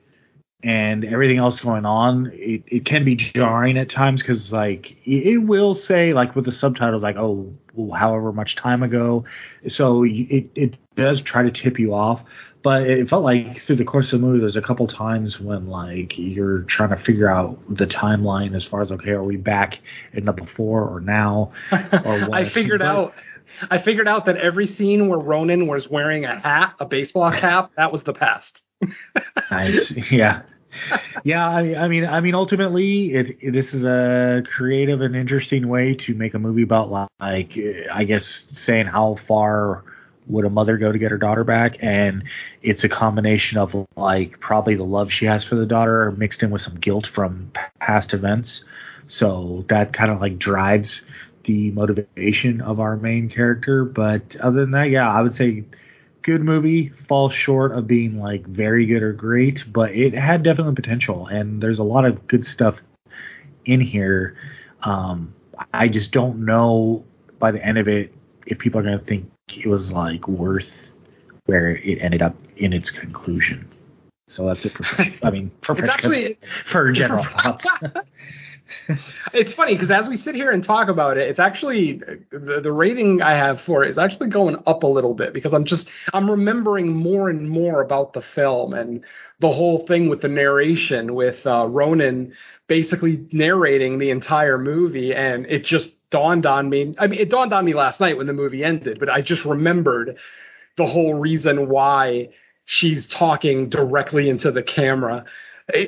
[0.63, 5.27] and everything else going on, it, it can be jarring at times because like it,
[5.27, 7.53] it will say like with the subtitles like oh
[7.95, 9.23] however much time ago,
[9.69, 12.21] so it it does try to tip you off.
[12.61, 15.67] But it felt like through the course of the movie, there's a couple times when
[15.69, 19.79] like you're trying to figure out the timeline as far as okay, are we back
[20.11, 21.53] in the before or now?
[21.71, 23.13] Or I figured But- out.
[23.71, 27.71] I figured out that every scene where Ronan was wearing a hat, a baseball cap,
[27.77, 28.61] that was the past.
[29.51, 30.41] Nice yeah.
[31.23, 35.67] Yeah I, I mean i mean ultimately it, it- this is a creative and interesting
[35.67, 37.57] way to make a movie about like
[37.91, 39.83] i guess saying how far
[40.27, 42.23] would a mother go to get her daughter back and
[42.61, 46.51] it's a combination of like probably the love she has for the daughter mixed in
[46.51, 48.63] with some guilt from past events.
[49.07, 51.01] So that kind of like drives
[51.45, 55.63] the motivation of our main character but other than that yeah i would say
[56.21, 60.75] good movie falls short of being like very good or great but it had definitely
[60.75, 62.75] potential and there's a lot of good stuff
[63.65, 64.35] in here.
[64.83, 65.33] Um
[65.73, 67.03] i just don't know
[67.37, 68.13] by the end of it
[68.45, 70.71] if people are going to think it was like worth
[71.45, 73.67] where it ended up in its conclusion.
[74.27, 74.85] So that's it for
[75.23, 77.65] i mean for, actually for general thoughts
[79.33, 82.01] it's funny because as we sit here and talk about it, it's actually
[82.31, 85.53] the, the rating I have for it is actually going up a little bit because
[85.53, 89.03] I'm just I'm remembering more and more about the film and
[89.39, 92.33] the whole thing with the narration with uh, Ronan
[92.67, 96.95] basically narrating the entire movie, and it just dawned on me.
[96.97, 99.43] I mean, it dawned on me last night when the movie ended, but I just
[99.45, 100.17] remembered
[100.77, 102.29] the whole reason why
[102.65, 105.25] she's talking directly into the camera.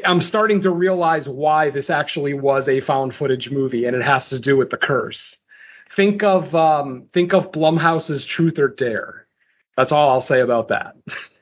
[0.06, 4.30] I'm starting to realize why this actually was a found footage movie, and it has
[4.30, 5.38] to do with the curse.
[5.96, 9.28] Think of um, think of Blumhouse's Truth or Dare.
[9.76, 10.96] That's all I'll say about that.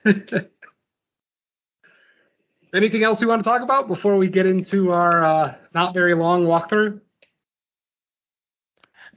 [2.73, 6.13] Anything else you want to talk about before we get into our uh, not very
[6.13, 7.01] long walkthrough?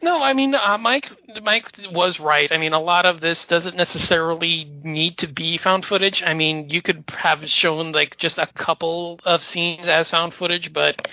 [0.02, 1.10] No, I mean uh, Mike.
[1.42, 2.50] Mike was right.
[2.50, 6.24] I mean, a lot of this doesn't necessarily need to be found footage.
[6.26, 10.72] I mean, you could have shown like just a couple of scenes as found footage,
[10.72, 11.08] but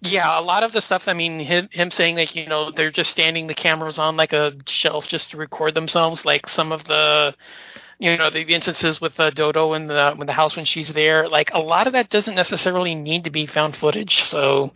[0.00, 1.04] yeah, a lot of the stuff.
[1.06, 4.32] I mean, him, him saying like you know they're just standing the cameras on like
[4.32, 6.24] a shelf just to record themselves.
[6.24, 7.36] Like some of the
[8.00, 11.28] you know the instances with uh, Dodo in the in the house when she's there.
[11.28, 14.24] Like a lot of that doesn't necessarily need to be found footage.
[14.24, 14.72] So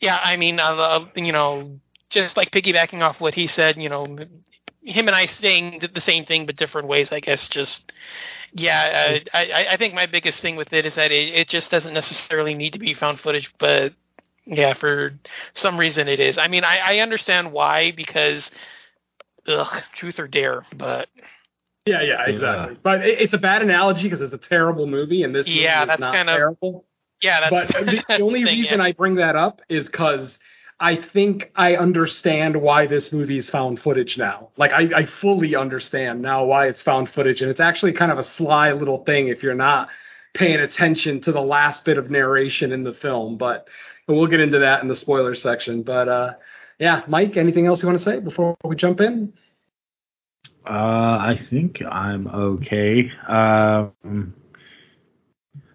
[0.00, 1.80] yeah, I mean, uh, you know
[2.14, 4.04] just like piggybacking off what he said, you know,
[4.82, 7.10] him and I saying the same thing but different ways.
[7.12, 7.92] I guess just
[8.52, 11.70] yeah, uh, I I think my biggest thing with it is that it, it just
[11.70, 13.92] doesn't necessarily need to be found footage, but
[14.46, 15.14] yeah, for
[15.54, 16.38] some reason it is.
[16.38, 18.50] I mean, I, I understand why because
[19.48, 21.08] ugh, truth or dare, but
[21.86, 22.74] yeah, yeah, exactly.
[22.74, 22.80] Yeah.
[22.82, 26.02] But it, it's a bad analogy because it's a terrible movie, and this yeah, that's
[26.02, 26.84] kind of terrible.
[27.22, 28.84] Yeah, that's, but the, the only thing, reason yeah.
[28.84, 30.38] I bring that up is because
[30.84, 34.50] I think I understand why this movie is found footage now.
[34.58, 38.18] Like I, I fully understand now why it's found footage, and it's actually kind of
[38.18, 39.88] a sly little thing if you're not
[40.34, 43.38] paying attention to the last bit of narration in the film.
[43.38, 43.66] But
[44.06, 45.84] we'll get into that in the spoiler section.
[45.84, 46.34] But uh,
[46.78, 49.32] yeah, Mike, anything else you want to say before we jump in?
[50.68, 53.10] Uh, I think I'm okay.
[53.26, 54.34] Um,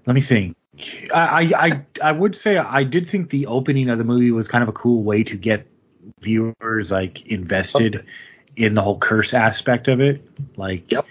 [0.06, 0.56] let me think.
[1.14, 4.62] I, I I would say I did think the opening of the movie was kind
[4.62, 5.68] of a cool way to get
[6.22, 8.06] viewers like invested
[8.56, 10.26] in the whole curse aspect of it.
[10.58, 11.06] Like yep.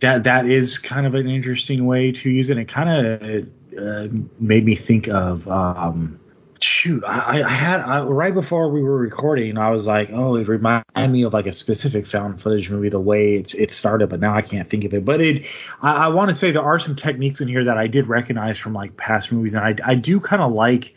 [0.00, 2.58] that that is kind of an interesting way to use it.
[2.58, 3.48] It kind of
[3.78, 6.20] uh, made me think of um,
[6.62, 10.48] shoot, I, I had I, right before we were recording, I was like, oh, it
[10.48, 14.20] reminded me of like a specific found footage movie, the way it, it started, but
[14.20, 15.04] now I can't think of it.
[15.04, 15.44] But it,
[15.82, 18.58] I, I want to say there are some techniques in here that I did recognize
[18.58, 20.94] from like past movies, and I, I do kind of like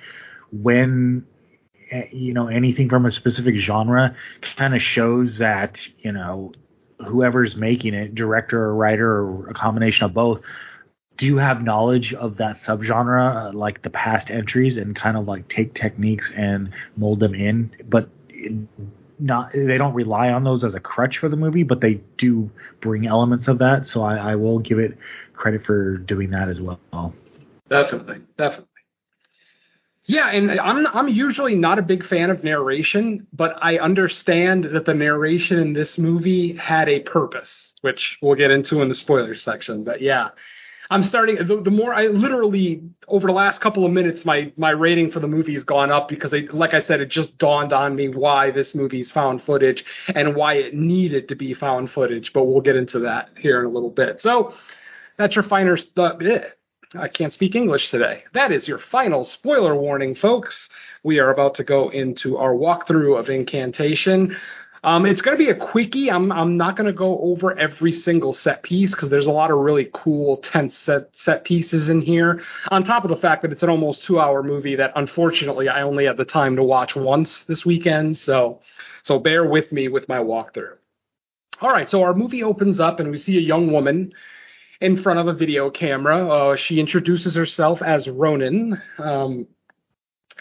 [0.52, 1.26] when
[1.89, 4.15] eh, you know anything from a specific genre
[4.58, 6.54] kind of shows that you know
[7.08, 10.41] whoever's making it, director or writer or a combination of both
[11.17, 15.28] do you have knowledge of that subgenre, uh, like the past entries, and kind of
[15.28, 17.71] like take techniques and mold them in?
[17.88, 18.10] But
[19.19, 22.50] not they don't rely on those as a crutch for the movie, but they do
[22.80, 23.88] bring elements of that.
[23.88, 24.97] So I, I will give it
[25.34, 26.80] credit for doing that as well.
[27.69, 28.67] Definitely, definitely.
[30.06, 34.86] Yeah, and I'm I'm usually not a big fan of narration, but I understand that
[34.86, 39.36] the narration in this movie had a purpose, which we'll get into in the spoiler
[39.36, 39.84] section.
[39.84, 40.30] But yeah,
[40.91, 41.38] I'm starting.
[41.38, 45.21] The, the, more I literally over the last couple of minutes, my my rating for
[45.21, 48.51] the movie has gone up because, like I said, it just dawned on me why
[48.51, 52.34] this movie's found footage and why it needed to be found footage.
[52.34, 54.19] But we'll get into that here in a little bit.
[54.19, 54.54] So
[55.17, 55.77] that's your final.
[55.95, 56.12] Uh,
[56.93, 58.25] I can't speak English today.
[58.34, 60.67] That is your final spoiler warning, folks.
[61.04, 64.36] We are about to go into our walkthrough of Incantation.
[64.84, 66.10] Um, it's going to be a quickie.
[66.10, 69.52] I'm I'm not going to go over every single set piece because there's a lot
[69.52, 72.41] of really cool tense set set pieces in here.
[72.70, 75.84] On top of the fact that it's an almost two hour movie that unfortunately I
[75.84, 78.17] only had the time to watch once this weekend.
[78.17, 78.62] So
[79.04, 80.78] so bear with me with my walkthrough.
[81.62, 84.13] All right, so our movie opens up and we see a young woman
[84.80, 86.28] in front of a video camera.
[86.28, 89.48] Uh, she introduces herself as Ronan, um,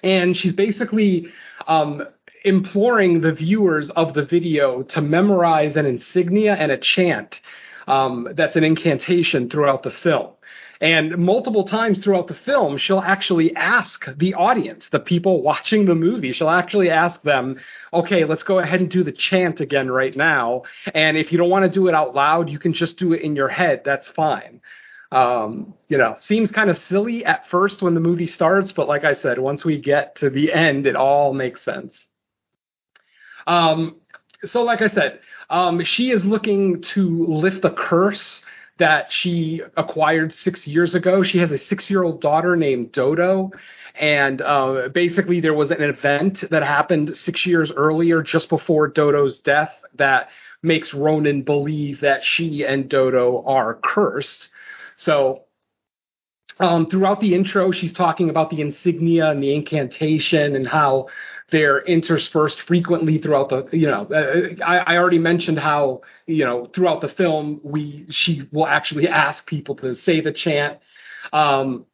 [0.02, 1.26] and she's basically
[1.66, 2.04] um,
[2.44, 7.40] imploring the viewers of the video to memorize an insignia and a chant
[7.86, 10.30] um, that's an incantation throughout the film.
[10.80, 15.94] And multiple times throughout the film, she'll actually ask the audience, the people watching the
[15.94, 17.60] movie, she'll actually ask them,
[17.92, 20.62] okay, let's go ahead and do the chant again right now.
[20.94, 23.20] And if you don't want to do it out loud, you can just do it
[23.20, 23.82] in your head.
[23.84, 24.62] That's fine.
[25.12, 29.04] Um, you know, seems kind of silly at first when the movie starts, but like
[29.04, 32.06] I said, once we get to the end, it all makes sense.
[33.50, 33.96] Um,
[34.44, 35.18] so, like I said,
[35.50, 38.40] um, she is looking to lift the curse
[38.78, 41.24] that she acquired six years ago.
[41.24, 43.50] She has a six year old daughter named Dodo.
[43.98, 49.38] And uh, basically, there was an event that happened six years earlier, just before Dodo's
[49.40, 50.28] death, that
[50.62, 54.48] makes Ronan believe that she and Dodo are cursed.
[54.96, 55.42] So,
[56.60, 61.08] um, throughout the intro, she's talking about the insignia and the incantation and how
[61.50, 66.66] they're interspersed frequently throughout the you know uh, I, I, already mentioned how you know
[66.66, 70.78] throughout the film we she will actually ask people to say the chant.
[71.32, 71.86] Um,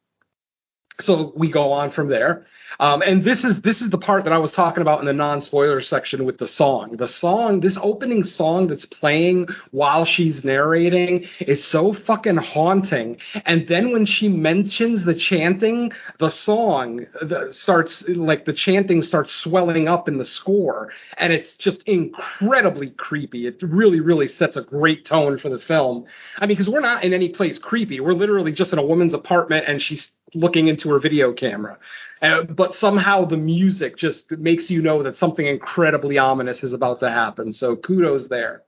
[1.01, 2.47] so we go on from there.
[2.79, 5.13] Um, and this is this is the part that I was talking about in the
[5.13, 6.97] non-spoiler section with the song.
[6.97, 13.19] The song, this opening song that's playing while she's narrating is so fucking haunting.
[13.47, 19.33] And then when she mentions the chanting, the song the, starts like the chanting starts
[19.33, 23.47] swelling up in the score, and it's just incredibly creepy.
[23.47, 26.07] It really, really sets a great tone for the film.
[26.39, 28.01] I mean, because we're not in any place creepy.
[28.01, 31.79] We're literally just in a woman's apartment, and she's looking into her video camera.
[32.23, 37.01] Uh, but somehow the music just makes you know that something incredibly ominous is about
[37.01, 37.53] to happen.
[37.53, 38.63] So kudos there.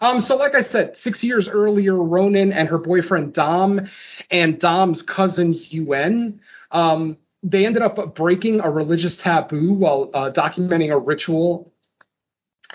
[0.00, 3.88] Um, so like I said, six years earlier, Ronan and her boyfriend Dom
[4.30, 10.92] and Dom's cousin Yuen, um, they ended up breaking a religious taboo while uh, documenting
[10.92, 11.72] a ritual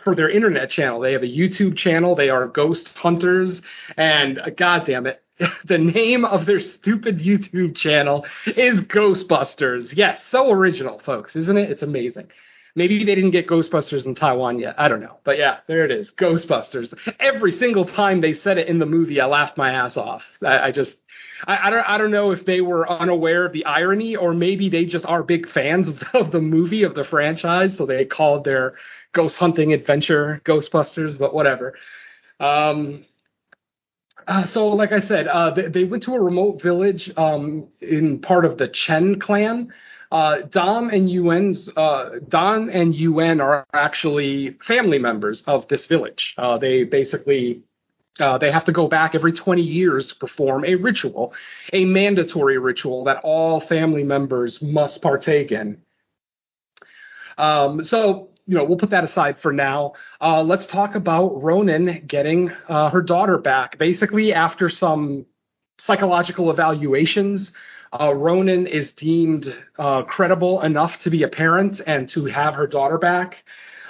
[0.03, 0.99] for their internet channel.
[0.99, 2.15] They have a YouTube channel.
[2.15, 3.61] They are ghost hunters,
[3.95, 5.23] and uh, God damn it,
[5.65, 9.95] the name of their stupid YouTube channel is Ghostbusters.
[9.95, 11.71] Yes, so original, folks, isn't it?
[11.71, 12.29] It's amazing.
[12.75, 14.75] Maybe they didn't get Ghostbusters in Taiwan yet.
[14.77, 15.17] I don't know.
[15.23, 16.11] But yeah, there it is.
[16.11, 16.93] Ghostbusters.
[17.19, 20.21] Every single time they said it in the movie, I laughed my ass off.
[20.45, 20.95] I, I just
[21.47, 24.69] I, I, don't I don't know if they were unaware of the irony or maybe
[24.69, 28.05] they just are big fans of the, of the movie, of the franchise, so they
[28.05, 28.73] called their
[29.11, 31.73] ghost hunting adventure Ghostbusters, but whatever.
[32.39, 33.05] Um
[34.27, 38.19] uh, so, like I said, uh, they, they, went to a remote village um, in
[38.19, 39.73] part of the Chen clan.
[40.11, 46.33] Uh, Dom and Yuen's uh, Don and Yuen are actually family members of this village.
[46.37, 47.63] Uh, they basically
[48.19, 51.33] uh, they have to go back every 20 years to perform a ritual,
[51.71, 55.81] a mandatory ritual that all family members must partake in.
[57.37, 59.93] Um, so you know, we'll put that aside for now.
[60.21, 63.77] Uh, let's talk about Ronan getting uh, her daughter back.
[63.77, 65.25] Basically, after some
[65.79, 67.51] psychological evaluations,
[67.99, 72.67] uh, Ronan is deemed uh, credible enough to be a parent and to have her
[72.67, 73.43] daughter back.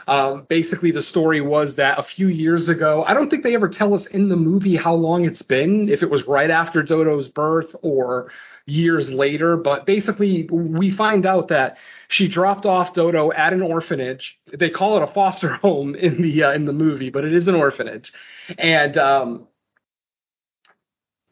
[0.08, 3.68] Um, basically, the story was that a few years ago, I don't think they ever
[3.68, 7.28] tell us in the movie how long it's been, if it was right after Dodo's
[7.28, 8.32] birth or
[8.68, 9.58] years later.
[9.58, 11.78] But basically, we find out that
[12.10, 14.38] she dropped off Dodo at an orphanage.
[14.54, 17.48] They call it a foster home in the uh, in the movie, but it is
[17.48, 18.14] an orphanage,
[18.60, 19.48] and um,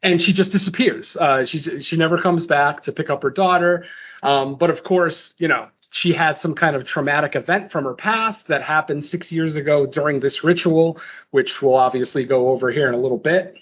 [0.02, 1.16] and she just disappears.
[1.16, 3.86] Uh, she she never comes back to pick up her daughter.
[4.24, 7.94] Um, but of course, you know, she had some kind of traumatic event from her
[7.94, 11.00] past that happened six years ago during this ritual,
[11.32, 13.56] which we'll obviously go over here in a little bit.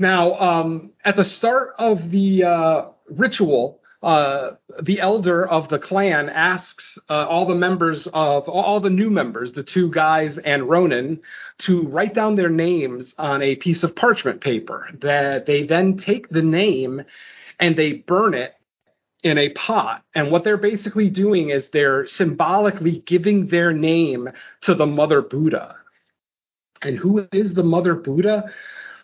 [0.00, 6.30] Now, um, at the start of the uh, ritual, uh, the elder of the clan
[6.30, 11.20] asks uh, all the members of all the new members, the two guys and Ronan,
[11.58, 14.88] to write down their names on a piece of parchment paper.
[15.02, 17.02] That they then take the name
[17.58, 18.54] and they burn it
[19.22, 20.02] in a pot.
[20.14, 24.30] And what they're basically doing is they're symbolically giving their name
[24.62, 25.76] to the Mother Buddha.
[26.80, 28.50] And who is the Mother Buddha?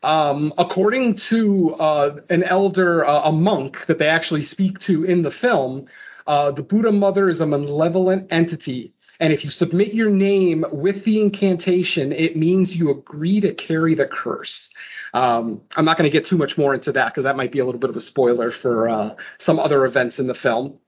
[0.06, 5.22] Um, according to uh, an elder, uh, a monk that they actually speak to in
[5.22, 5.86] the film,
[6.28, 8.94] uh, the Buddha Mother is a malevolent entity.
[9.18, 13.96] And if you submit your name with the incantation, it means you agree to carry
[13.96, 14.70] the curse.
[15.12, 17.58] Um, I'm not going to get too much more into that because that might be
[17.58, 20.78] a little bit of a spoiler for uh, some other events in the film.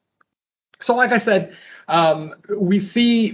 [0.81, 1.57] So, like I said,
[1.89, 3.33] um, we see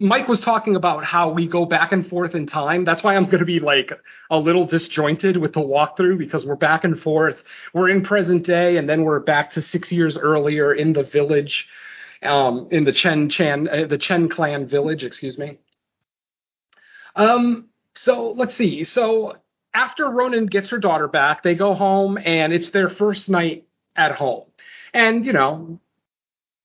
[0.00, 2.84] Mike was talking about how we go back and forth in time.
[2.84, 3.92] That's why I'm going to be like
[4.30, 7.42] a little disjointed with the walkthrough because we're back and forth.
[7.72, 11.66] We're in present day, and then we're back to six years earlier in the village,
[12.22, 15.04] um, in the Chen Chan, uh, the Chen clan village.
[15.04, 15.58] Excuse me.
[17.16, 17.68] Um.
[17.96, 18.84] So let's see.
[18.84, 19.36] So
[19.72, 23.66] after Ronan gets her daughter back, they go home, and it's their first night
[23.96, 24.44] at home.
[24.92, 25.80] And you know,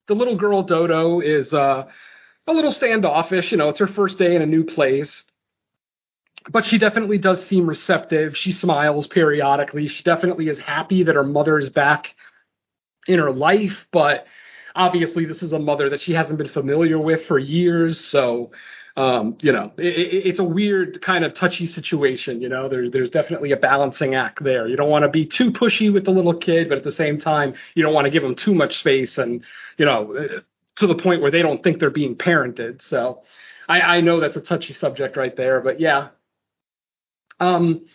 [0.08, 1.88] the little girl Dodo is uh
[2.50, 3.52] a little standoffish.
[3.52, 5.26] You know, it's her first day in a new place.
[6.50, 8.36] But she definitely does seem receptive.
[8.36, 9.88] She smiles periodically.
[9.88, 12.16] She definitely is happy that her mother is back
[13.08, 13.88] in her life.
[13.92, 14.26] But
[14.76, 18.00] obviously, this is a mother that she hasn't been familiar with for years.
[18.00, 18.52] So,
[18.96, 22.42] um, you know, it, it, it's a weird kind of touchy situation.
[22.42, 24.68] You know, there's there's definitely a balancing act there.
[24.68, 27.20] You don't want to be too pushy with the little kid, but at the same
[27.20, 29.18] time, you don't want to give them too much space.
[29.18, 29.44] And
[29.78, 30.42] you know,
[30.80, 32.82] to the point where they don't think they're being parented.
[32.82, 33.24] So
[33.70, 36.10] I, I know that's a touchy subject right there, but yeah.
[37.40, 37.86] Um,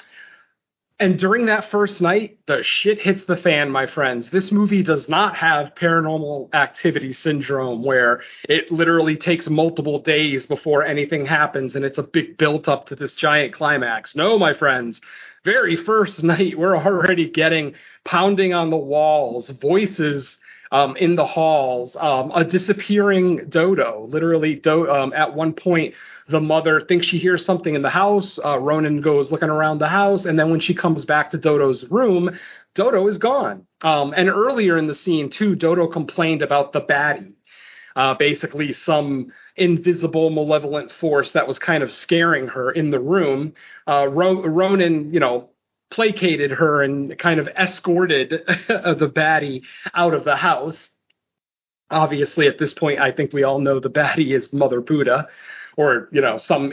[1.01, 4.31] And during that first night, the shit hits the fan, my friends.
[4.31, 10.85] This movie does not have paranormal activity syndrome where it literally takes multiple days before
[10.85, 14.15] anything happens and it's a big built up to this giant climax.
[14.15, 15.01] No, my friends.
[15.45, 17.75] Very first night, we're already getting
[18.05, 20.39] pounding on the walls, voices
[20.75, 24.09] um, in the halls, um, a disappearing dodo.
[24.11, 25.95] Literally, do, um, at one point,
[26.29, 28.41] the mother thinks she hears something in the house.
[28.45, 31.85] Uh, Ronan goes looking around the house, and then when she comes back to Dodo's
[31.85, 32.37] room,
[32.75, 33.69] Dodo is gone.
[33.83, 37.35] Um, and earlier in the scene, too, Dodo complained about the baddie.
[37.95, 43.55] Uh, basically, some invisible, malevolent force that was kind of scaring her in the room.
[43.87, 45.51] Uh, Ro- Ronan, you know,
[45.91, 48.31] placated her and kind of escorted
[48.69, 49.63] the baddie
[49.95, 50.77] out of the house.
[51.91, 55.29] Obviously, at this point, I think we all know the baddie is Mother Buddha
[55.77, 56.73] or you know some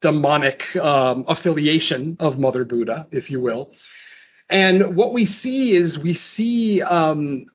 [0.00, 3.72] demonic um, affiliation of Mother Buddha, if you will.
[4.48, 7.46] And what we see is we see um,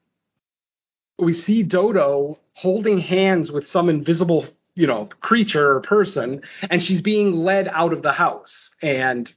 [1.17, 7.01] we see Dodo holding hands with some invisible you know creature or person, and she's
[7.01, 8.71] being led out of the house.
[8.81, 9.31] And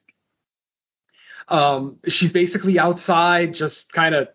[1.48, 4.28] um, she's basically outside, just kind of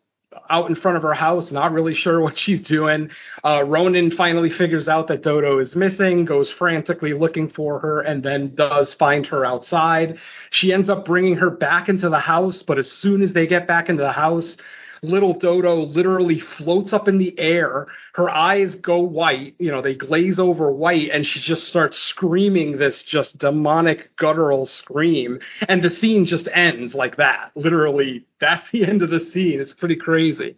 [0.49, 3.09] out in front of her house, not really sure what she's doing.
[3.43, 8.23] Uh, Ronan finally figures out that Dodo is missing, goes frantically looking for her, and
[8.23, 10.17] then does find her outside.
[10.51, 13.67] She ends up bringing her back into the house, but as soon as they get
[13.67, 14.57] back into the house,
[15.01, 17.87] little Dodo literally floats up in the air.
[18.13, 22.77] Her eyes go white, you know, they glaze over white, and she just starts screaming
[22.77, 25.39] this just demonic guttural scream.
[25.67, 27.51] And the scene just ends like that.
[27.55, 29.59] Literally, that's the end of the scene.
[29.59, 30.57] It's pretty crazy.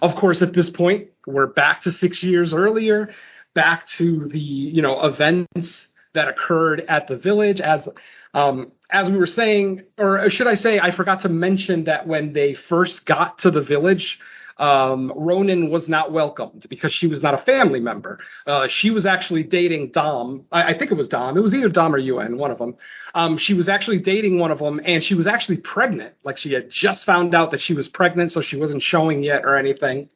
[0.00, 3.12] Of course, at this point, we're back to six years earlier,
[3.54, 7.88] back to the, you know, events that occurred at the village as
[8.34, 12.32] um, as we were saying, or should I say, I forgot to mention that when
[12.34, 14.18] they first got to the village,
[14.58, 18.20] um, Ronan was not welcomed because she was not a family member.
[18.46, 20.44] Uh, she was actually dating Dom.
[20.52, 21.36] I, I, think it was Dom.
[21.38, 22.76] It was either Dom or Yuen, one of them.
[23.14, 26.14] Um, she was actually dating one of them, and she was actually pregnant.
[26.22, 29.44] Like she had just found out that she was pregnant, so she wasn't showing yet
[29.44, 30.10] or anything.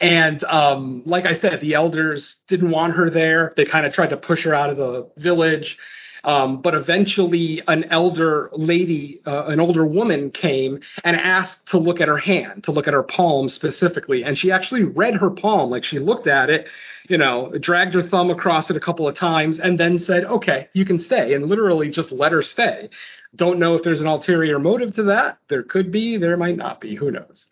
[0.00, 3.52] And um, like I said, the elders didn't want her there.
[3.56, 5.78] They kind of tried to push her out of the village.
[6.26, 12.00] Um, but eventually, an elder lady, uh, an older woman came and asked to look
[12.00, 14.24] at her hand, to look at her palm specifically.
[14.24, 16.66] And she actually read her palm, like she looked at it,
[17.08, 20.68] you know, dragged her thumb across it a couple of times, and then said, okay,
[20.72, 22.90] you can stay, and literally just let her stay.
[23.36, 25.38] Don't know if there's an ulterior motive to that.
[25.48, 27.46] There could be, there might not be, who knows.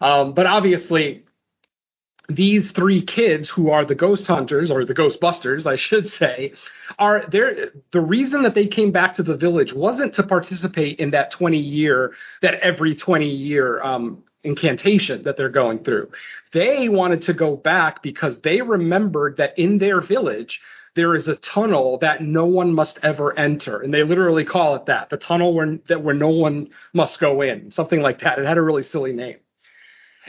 [0.00, 1.24] Um, but obviously,
[2.30, 6.52] these three kids who are the ghost hunters or the ghostbusters i should say
[6.98, 11.10] are there the reason that they came back to the village wasn't to participate in
[11.10, 12.12] that 20 year
[12.42, 16.10] that every 20 year um, incantation that they're going through.
[16.52, 20.60] They wanted to go back because they remembered that in their village
[20.96, 24.86] there is a tunnel that no one must ever enter and they literally call it
[24.86, 28.38] that the tunnel where that where no one must go in something like that.
[28.38, 29.36] It had a really silly name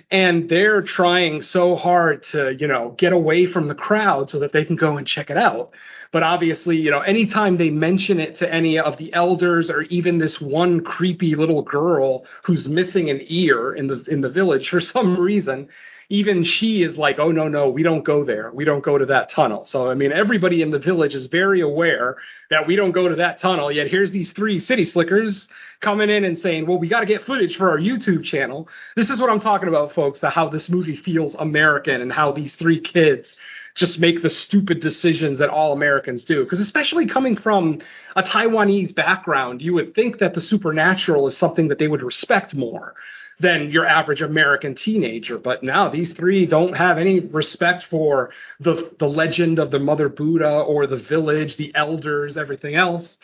[0.10, 4.52] and they're trying so hard to you know get away from the crowd so that
[4.52, 5.72] they can go and check it out.
[6.12, 10.18] But obviously you know anytime they mention it to any of the elders or even
[10.18, 14.82] this one creepy little girl who's missing an ear in the in the village for
[14.96, 15.70] some reason
[16.12, 18.52] even she is like, oh no, no, we don't go there.
[18.54, 19.66] We don't go to that tunnel.
[19.66, 22.18] So I mean, everybody in the village is very aware
[22.50, 23.72] that we don't go to that tunnel.
[23.72, 25.48] Yet here's these three city slickers
[25.80, 28.68] coming in and saying, well, we got to get footage for our YouTube channel.
[28.98, 30.20] This is what I'm talking about, folks.
[30.22, 33.34] How this movie feels American and how these three kids
[33.76, 36.44] just make the stupid decisions that all Americans do.
[36.44, 37.80] Because especially coming from
[38.18, 42.54] a Taiwanese background, you would think that the supernatural is something that they would respect
[42.54, 42.96] more
[43.42, 45.38] than your average American teenager.
[45.38, 50.10] But now these three don't have any respect for the the legend of the Mother
[50.10, 53.18] Buddha or the village, the elders, everything else.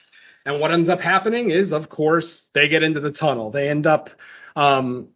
[0.46, 3.52] And what ends up happening is, of course, they get into the tunnel.
[3.52, 4.10] They end up
[4.56, 5.10] um,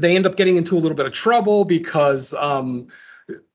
[0.00, 2.88] they end up getting into a little bit of trouble because um,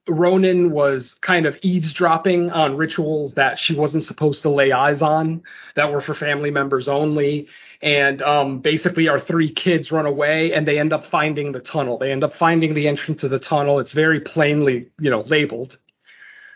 [0.08, 5.42] Ronan was kind of eavesdropping on rituals that she wasn't supposed to lay eyes on,
[5.74, 7.48] that were for family members only.
[7.82, 11.98] And um, basically, our three kids run away, and they end up finding the tunnel.
[11.98, 13.80] They end up finding the entrance to the tunnel.
[13.80, 15.76] It's very plainly, you know, labeled.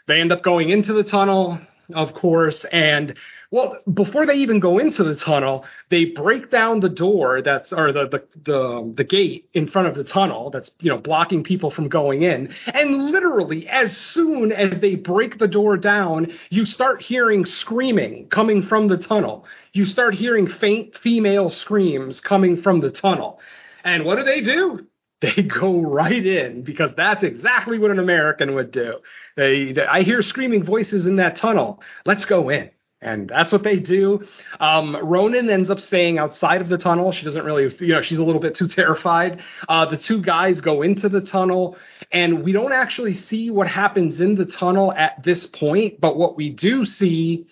[0.07, 1.61] They end up going into the tunnel.
[1.95, 3.15] Of course, and
[3.51, 7.93] well, before they even go into the tunnel, they break down the door that's or
[7.93, 11.71] the the the, the gate in front of the tunnel that's you know blocking people
[11.71, 12.55] from going in.
[12.73, 18.63] And literally, as soon as they break the door down, you start hearing screaming coming
[18.63, 19.45] from the tunnel.
[19.73, 23.41] You start hearing faint female screams coming from the tunnel.
[23.83, 24.87] And what do they do?
[25.37, 29.01] They go right in because that's exactly what an American would do.
[29.37, 31.83] They, I hear screaming voices in that tunnel.
[32.07, 32.71] Let's go in.
[33.03, 34.27] And that's what they do.
[34.61, 37.13] Um, Ronan ends up staying outside of the tunnel.
[37.13, 39.43] She doesn't really, you know, she's a little bit too terrified.
[39.69, 41.79] Uh, the two guys go into the tunnel,
[42.13, 46.01] and we don't actually see what happens in the tunnel at this point.
[46.01, 47.47] But what we do see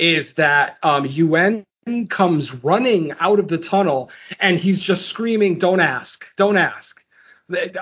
[0.00, 1.64] is that um, Yuen
[2.10, 4.10] comes running out of the tunnel,
[4.40, 6.24] and he's just screaming, "Don't ask!
[6.36, 6.97] Don't ask!"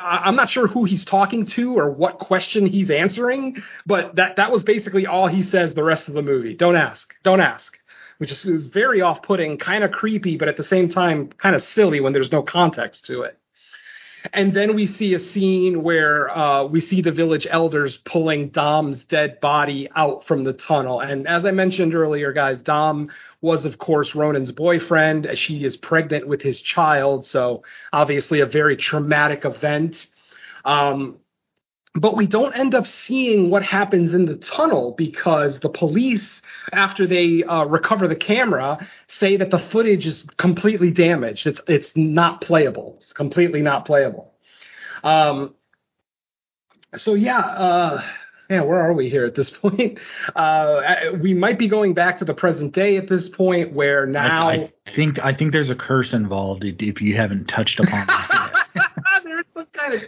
[0.00, 4.52] I'm not sure who he's talking to or what question he's answering, but that that
[4.52, 6.54] was basically all he says the rest of the movie.
[6.54, 7.12] Don't ask.
[7.24, 7.76] Don't ask.
[8.18, 12.00] Which is very off-putting, kind of creepy, but at the same time kind of silly
[12.00, 13.38] when there's no context to it.
[14.33, 19.05] And then we see a scene where uh, we see the village elders pulling Dom's
[19.05, 21.01] dead body out from the tunnel.
[21.01, 23.11] And as I mentioned earlier, guys, Dom
[23.41, 25.29] was, of course, Ronan's boyfriend.
[25.35, 27.62] She is pregnant with his child, so
[27.93, 30.07] obviously a very traumatic event.
[30.64, 31.18] Um,
[31.97, 36.42] but we don't end up seeing what happens in the tunnel because the police,
[36.72, 41.47] after they uh, recover the camera, say that the footage is completely damaged.
[41.47, 42.99] It's it's not playable.
[43.01, 44.32] It's completely not playable.
[45.03, 45.55] Um,
[46.97, 48.05] so yeah, uh,
[48.51, 49.99] yeah, where are we here at this point?
[50.34, 50.80] Uh,
[51.20, 54.72] we might be going back to the present day at this point, where now I,
[54.86, 58.07] I think I think there's a curse involved if you haven't touched upon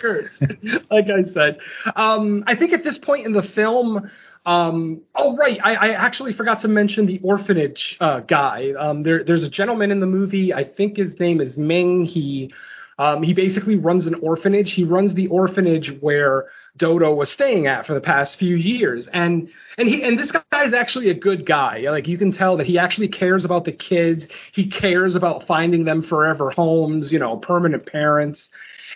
[0.01, 0.31] curse,
[0.91, 1.59] like I said.
[1.97, 4.11] Um, I think at this point in the film.
[4.47, 8.73] Um, oh right, I, I, actually forgot to mention the orphanage uh, guy.
[8.79, 10.55] Um, there, there's a gentleman in the movie.
[10.55, 12.07] I think his name is Ming.
[12.07, 12.51] He
[12.99, 14.73] um, he basically runs an orphanage.
[14.73, 19.07] He runs the orphanage where Dodo was staying at for the past few years.
[19.13, 21.89] And and he and this guy is actually a good guy.
[21.91, 24.27] Like you can tell that he actually cares about the kids.
[24.53, 28.49] He cares about finding them forever homes, you know, permanent parents.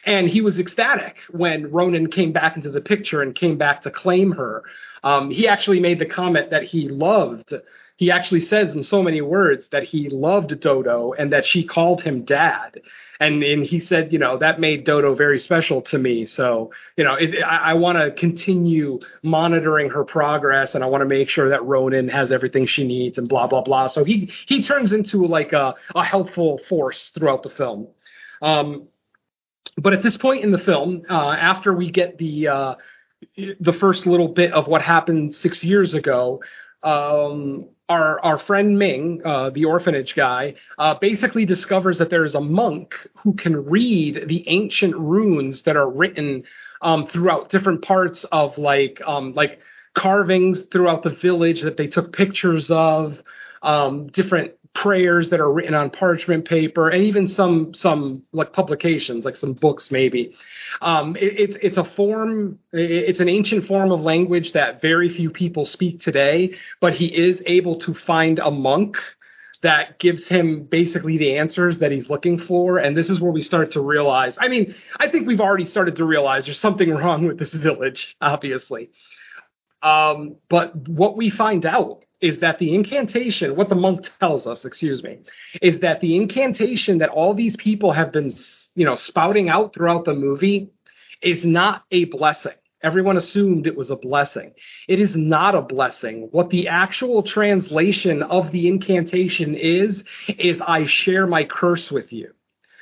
[0.04, 3.90] And he was ecstatic when Ronan came back into the picture and came back to
[3.90, 4.62] claim her.
[5.02, 7.54] Um, he actually made the comment that he loved
[7.98, 12.02] he actually says in so many words that he loved Dodo and that she called
[12.02, 12.80] him dad
[13.22, 16.26] and and he said, you know, that made Dodo very special to me.
[16.26, 21.02] So, you know, it, I, I want to continue monitoring her progress, and I want
[21.02, 23.86] to make sure that Ronan has everything she needs, and blah blah blah.
[23.86, 27.86] So he he turns into like a a helpful force throughout the film.
[28.40, 28.88] Um,
[29.76, 32.74] but at this point in the film, uh, after we get the uh,
[33.60, 36.42] the first little bit of what happened six years ago,
[36.82, 42.34] um, our our friend Ming, uh, the orphanage guy, uh, basically discovers that there is
[42.34, 46.44] a monk who can read the ancient runes that are written
[46.82, 49.60] um, throughout different parts of like um, like
[49.94, 53.22] carvings throughout the village that they took pictures of,
[53.62, 59.24] um, different prayers that are written on parchment paper and even some some like publications
[59.24, 60.34] like some books maybe.
[60.80, 65.30] Um, it, it's it's a form it's an ancient form of language that very few
[65.30, 68.96] people speak today but he is able to find a monk
[69.62, 73.42] that gives him basically the answers that he's looking for and this is where we
[73.42, 77.26] start to realize i mean i think we've already started to realize there's something wrong
[77.26, 78.90] with this village obviously.
[79.82, 84.64] Um, but what we find out is that the incantation, what the monk tells us,
[84.64, 85.18] excuse me,
[85.60, 88.32] is that the incantation that all these people have been,
[88.76, 90.70] you know, spouting out throughout the movie
[91.20, 92.52] is not a blessing.
[92.80, 94.52] Everyone assumed it was a blessing.
[94.88, 96.28] It is not a blessing.
[96.32, 102.32] What the actual translation of the incantation is, is I share my curse with you.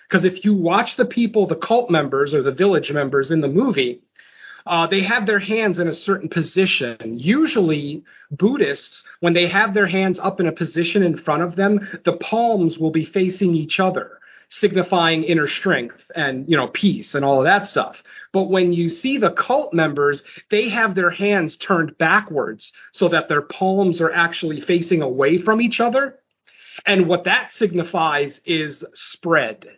[0.09, 3.49] Because if you watch the people, the cult members or the village members in the
[3.49, 4.03] movie,
[4.70, 7.18] uh, they have their hands in a certain position.
[7.18, 11.86] Usually, Buddhists, when they have their hands up in a position in front of them,
[12.04, 14.16] the palms will be facing each other
[14.52, 18.02] signifying inner strength and you know peace and all of that stuff.
[18.32, 23.28] But when you see the cult members they have their hands turned backwards so that
[23.28, 26.18] their palms are actually facing away from each other.
[26.84, 29.68] And what that signifies is spread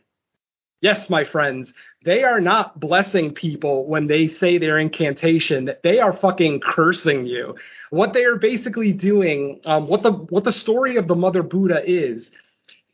[0.82, 1.72] Yes, my friends,
[2.04, 5.70] they are not blessing people when they say their incantation.
[5.84, 7.54] They are fucking cursing you.
[7.90, 11.80] What they are basically doing, um, what the what the story of the Mother Buddha
[11.88, 12.28] is,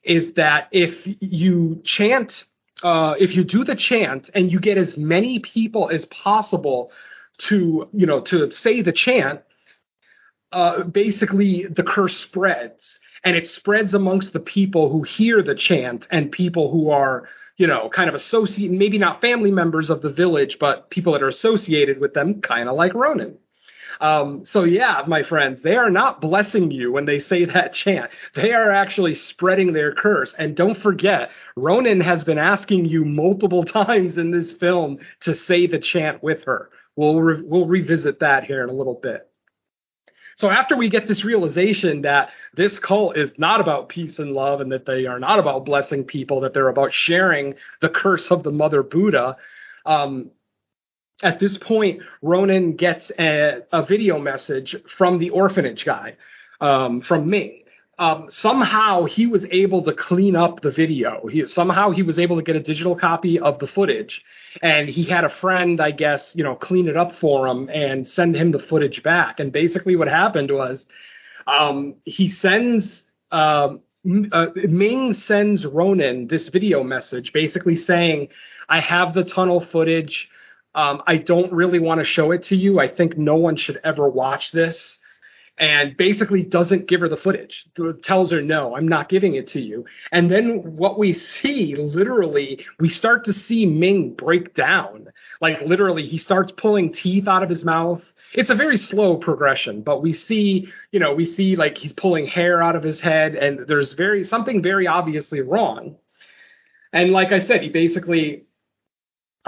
[0.02, 2.44] is that if you chant,
[2.82, 6.92] uh, if you do the chant and you get as many people as possible
[7.38, 9.40] to, you know, to say the chant,
[10.52, 16.06] uh, basically the curse spreads and it spreads amongst the people who hear the chant
[16.10, 20.10] and people who are you know kind of associate maybe not family members of the
[20.10, 23.38] village but people that are associated with them kind of like ronan.
[24.00, 28.10] Um, so yeah my friends they are not blessing you when they say that chant.
[28.34, 30.34] They are actually spreading their curse.
[30.38, 35.66] And don't forget ronan has been asking you multiple times in this film to say
[35.66, 36.70] the chant with her.
[36.96, 39.28] We'll re- we'll revisit that here in a little bit
[40.38, 44.60] so after we get this realization that this cult is not about peace and love
[44.60, 48.44] and that they are not about blessing people, that they're about sharing the curse of
[48.44, 49.36] the mother Buddha,
[49.84, 50.30] um,
[51.24, 56.16] at this point, Ronan gets a, a, video message from the orphanage guy,
[56.60, 57.64] um, from Ming.
[57.98, 61.26] Um, somehow he was able to clean up the video.
[61.26, 64.22] He, somehow he was able to get a digital copy of the footage
[64.62, 68.06] and he had a friend, I guess, you know, clean it up for him and
[68.06, 69.40] send him the footage back.
[69.40, 70.84] And basically, what happened was
[71.46, 73.74] um, he sends uh,
[74.32, 78.28] uh, Ming sends Ronan this video message, basically saying,
[78.68, 80.28] "I have the tunnel footage.
[80.74, 82.78] Um, I don't really want to show it to you.
[82.78, 84.97] I think no one should ever watch this."
[85.58, 87.66] And basically doesn't give her the footage,
[88.02, 89.86] tells her, no, I'm not giving it to you.
[90.12, 95.08] And then what we see, literally, we start to see Ming break down.
[95.40, 98.02] Like, literally, he starts pulling teeth out of his mouth.
[98.34, 102.26] It's a very slow progression, but we see, you know, we see like he's pulling
[102.26, 105.96] hair out of his head, and there's very something very obviously wrong.
[106.92, 108.44] And like I said, he basically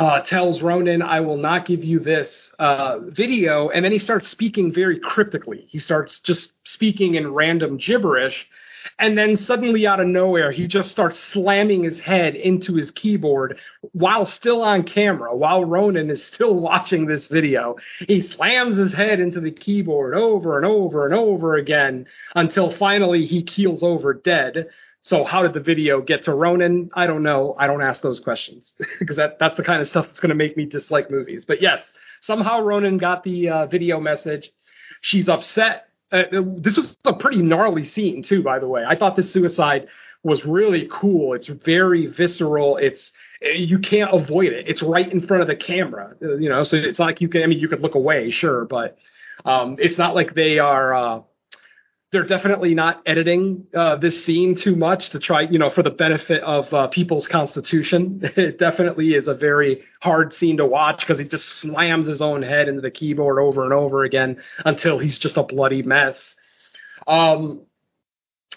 [0.01, 3.69] uh, tells Ronan, I will not give you this uh, video.
[3.69, 5.67] And then he starts speaking very cryptically.
[5.69, 8.49] He starts just speaking in random gibberish.
[8.99, 13.59] And then suddenly, out of nowhere, he just starts slamming his head into his keyboard
[13.93, 17.77] while still on camera, while Ronan is still watching this video.
[18.09, 23.27] He slams his head into the keyboard over and over and over again until finally
[23.27, 24.69] he keels over dead.
[25.03, 26.91] So how did the video get to Ronan?
[26.95, 27.55] I don't know.
[27.59, 30.35] I don't ask those questions because that, that's the kind of stuff that's going to
[30.35, 31.45] make me dislike movies.
[31.47, 31.83] But yes,
[32.21, 34.53] somehow Ronan got the uh, video message.
[35.01, 35.87] She's upset.
[36.13, 36.25] Uh,
[36.57, 38.85] this was a pretty gnarly scene too, by the way.
[38.87, 39.89] I thought this suicide
[40.23, 41.35] was really cool.
[41.35, 42.77] It's very visceral.
[42.77, 44.69] It's you can't avoid it.
[44.69, 46.63] It's right in front of the camera, uh, you know.
[46.65, 47.43] So it's not like you can.
[47.43, 48.99] I mean, you could look away, sure, but
[49.45, 50.93] um, it's not like they are.
[50.93, 51.21] Uh,
[52.13, 55.91] they're definitely not editing uh, this scene too much to try, you know, for the
[55.91, 58.21] benefit of uh, people's constitution.
[58.41, 62.43] It definitely is a very hard scene to watch because he just slams his own
[62.43, 66.17] head into the keyboard over and over again until he's just a bloody mess.
[67.07, 67.63] Um,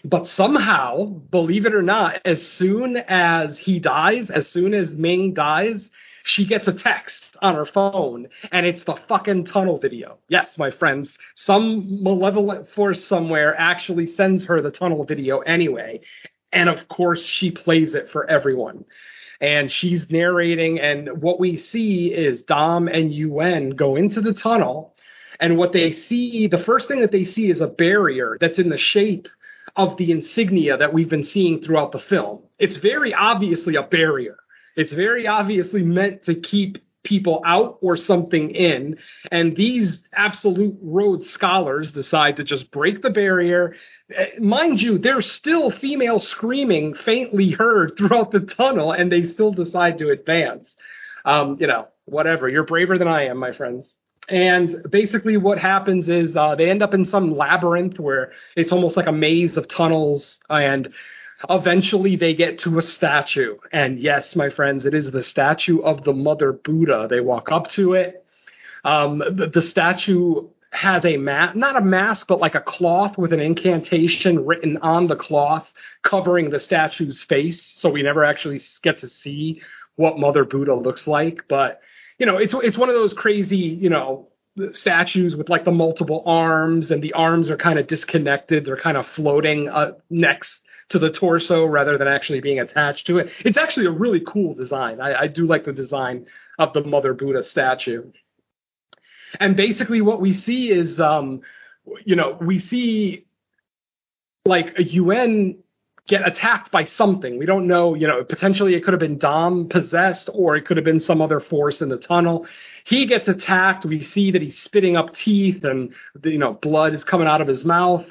[0.06, 5.34] but somehow, believe it or not, as soon as he dies, as soon as Ming
[5.34, 5.90] dies,
[6.24, 10.18] she gets a text on her phone, and it's the fucking tunnel video.
[10.30, 16.00] Yes, my friends, some malevolent force somewhere actually sends her the tunnel video anyway.
[16.52, 18.86] And of course, she plays it for everyone.
[19.42, 24.96] And she's narrating, and what we see is Dom and Yuen go into the tunnel,
[25.40, 28.70] and what they see, the first thing that they see is a barrier that's in
[28.70, 29.28] the shape
[29.76, 32.44] of the insignia that we've been seeing throughout the film.
[32.58, 34.38] It's very obviously a barrier.
[34.78, 38.98] It's very obviously meant to keep people out or something in.
[39.32, 43.76] And these absolute Rhodes scholars decide to just break the barrier.
[44.14, 49.52] Eh, mind you, there's still female screaming faintly heard throughout the tunnel, and they still
[49.52, 50.74] decide to advance.
[51.26, 52.50] Um, you know, whatever.
[52.50, 53.96] You're braver than I am, my friends.
[54.30, 58.96] And basically, what happens is uh, they end up in some labyrinth where it's almost
[58.96, 60.94] like a maze of tunnels, and
[61.50, 63.58] Eventually, they get to a statue.
[63.72, 67.08] And yes, my friends, it is the statue of the Mother Buddha.
[67.10, 68.26] They walk up to it.
[68.86, 73.32] Um, the, the statue has a mat, not a mask, but like a cloth with
[73.32, 75.68] an incantation written on the cloth
[76.02, 77.62] covering the statue's face.
[77.78, 79.62] So we never actually get to see
[79.96, 81.48] what Mother Buddha looks like.
[81.48, 81.82] But,
[82.18, 84.30] you know, it's, it's one of those crazy, you know,
[84.74, 88.66] statues with like the multiple arms and the arms are kind of disconnected.
[88.66, 90.62] They're kind of floating uh, next
[90.94, 93.30] to the torso rather than actually being attached to it.
[93.44, 95.02] It's actually a really cool design.
[95.02, 96.28] I, I do like the design
[96.60, 98.12] of the Mother Buddha statue.
[99.40, 101.42] And basically, what we see is, um,
[102.06, 103.26] you know, we see
[104.46, 105.64] like a Yuen
[106.08, 107.40] get attacked by something.
[107.40, 110.78] We don't know, you know, potentially it could have been Dom possessed or it could
[110.78, 112.46] have been some other force in the tunnel.
[112.84, 113.84] He gets attacked.
[113.84, 117.48] We see that he's spitting up teeth and, you know, blood is coming out of
[117.48, 118.06] his mouth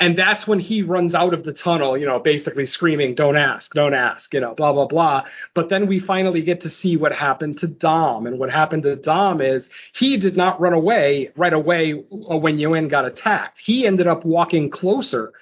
[0.00, 3.70] And that's when he runs out of the tunnel, you know, basically screaming, don't ask,
[3.74, 5.24] don't ask, you know, blah, blah, blah.
[5.54, 8.26] But then we finally get to see what happened to Dom.
[8.26, 12.58] And what happened to Dom is he did not run away right away uh, when
[12.58, 13.60] Yuen got attacked.
[13.60, 15.34] He ended up walking closer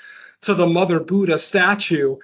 [0.42, 2.16] to the Mother Buddha statue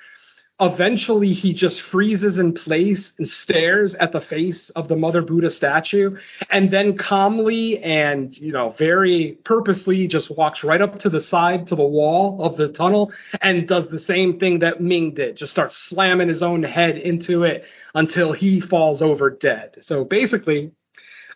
[0.61, 5.51] eventually he just freezes in place and stares at the face of the mother buddha
[5.51, 6.17] statue
[6.49, 11.67] and then calmly and you know very purposely just walks right up to the side
[11.67, 15.51] to the wall of the tunnel and does the same thing that ming did just
[15.51, 20.71] starts slamming his own head into it until he falls over dead so basically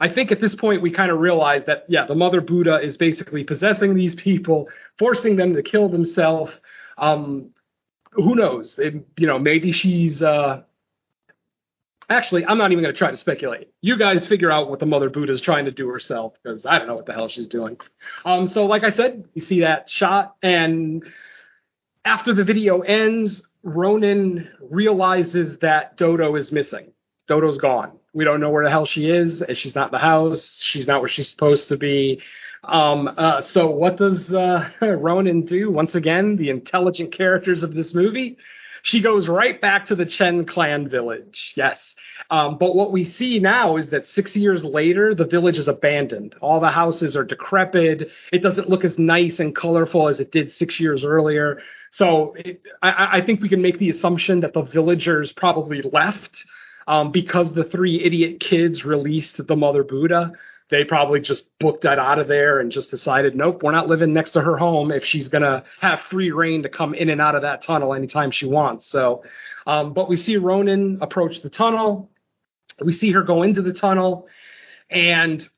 [0.01, 2.97] I think at this point we kind of realize that yeah, the Mother Buddha is
[2.97, 6.53] basically possessing these people, forcing them to kill themselves.
[6.99, 7.51] Um,
[8.13, 8.79] who knows?
[8.79, 10.23] It, you know, maybe she's.
[10.23, 10.63] Uh,
[12.09, 13.69] actually, I'm not even going to try to speculate.
[13.81, 16.79] You guys figure out what the Mother Buddha is trying to do herself because I
[16.79, 17.79] don't know what the hell she's doing.
[18.25, 21.05] Um, so, like I said, you see that shot, and
[22.05, 26.93] after the video ends, Ronan realizes that Dodo is missing.
[27.27, 27.99] Dodo's gone.
[28.15, 30.59] We don't know where the hell she is, and she's not in the house.
[30.61, 32.23] She's not where she's supposed to be.
[32.69, 35.71] Um, uh, so what does uh, Ronan do?
[35.71, 38.37] Once again, the intelligent characters of this movie.
[38.83, 41.53] She goes right back to the Chen clan village.
[41.57, 41.79] Yes.
[42.31, 46.35] Um, but what we see now is that six years later, the village is abandoned.
[46.41, 48.11] All the houses are decrepit.
[48.33, 51.61] It doesn't look as nice and colorful as it did six years earlier.
[51.91, 56.45] So it, I, I think we can make the assumption that the villagers probably left
[56.87, 60.33] um, because the three idiot kids released the Mother Buddha
[60.71, 64.13] they probably just booked that out of there and just decided, nope, we're not living
[64.13, 67.21] next to her home if she's going to have free reign to come in and
[67.21, 68.87] out of that tunnel anytime she wants.
[68.87, 69.25] So,
[69.67, 72.11] um, but we see Ronan approach the tunnel.
[72.85, 74.29] We see her go into the tunnel
[74.91, 75.49] and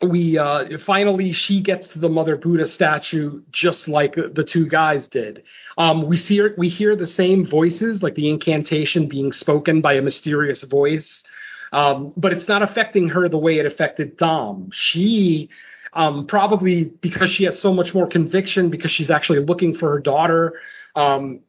[0.00, 5.08] we uh, finally she gets to the mother buddha statue just like the two guys
[5.08, 5.42] did
[5.76, 9.94] um, we see her, we hear the same voices like the incantation being spoken by
[9.94, 11.24] a mysterious voice
[11.72, 14.70] um, but it's not affecting her the way it affected Dom.
[14.72, 15.50] She
[15.92, 20.00] um, probably because she has so much more conviction because she's actually looking for her
[20.00, 20.54] daughter.
[20.94, 21.40] Um,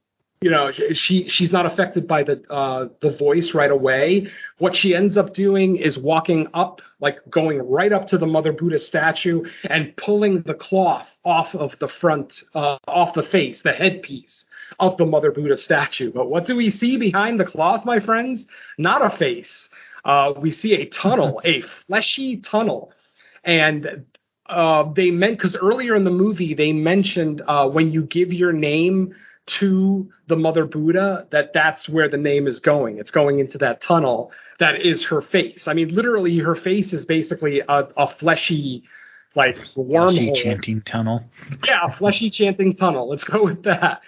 [0.42, 4.28] you know, she she's not affected by the uh, the voice right away.
[4.58, 8.54] What she ends up doing is walking up, like going right up to the Mother
[8.54, 13.74] Buddha statue and pulling the cloth off of the front, uh, off the face, the
[13.74, 14.46] headpiece
[14.80, 16.14] of the Mother Buddha statue.
[16.14, 18.46] But what do we see behind the cloth, my friends?
[18.78, 19.68] Not a face
[20.10, 22.92] uh, we see a tunnel, a fleshy tunnel,
[23.44, 24.06] and
[24.48, 28.52] uh, they meant because earlier in the movie they mentioned uh, when you give your
[28.52, 29.14] name
[29.46, 32.98] to the Mother Buddha that that's where the name is going.
[32.98, 35.68] It's going into that tunnel that is her face.
[35.68, 38.84] I mean, literally, her face is basically a, a fleshy,
[39.36, 40.26] like wormhole.
[40.32, 41.24] Fleshy chanting tunnel.
[41.66, 43.10] Yeah, fleshy chanting tunnel.
[43.10, 44.02] Let's go with that.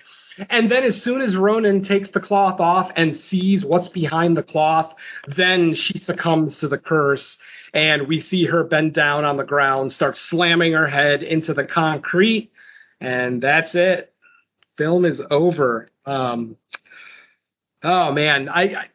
[0.49, 4.43] And then as soon as Ronan takes the cloth off and sees what's behind the
[4.43, 4.93] cloth,
[5.27, 7.37] then she succumbs to the curse.
[7.73, 11.65] And we see her bend down on the ground, start slamming her head into the
[11.65, 12.51] concrete.
[12.99, 14.13] And that's it.
[14.77, 15.89] Film is over.
[16.05, 16.57] Um,
[17.83, 18.85] oh man, I, I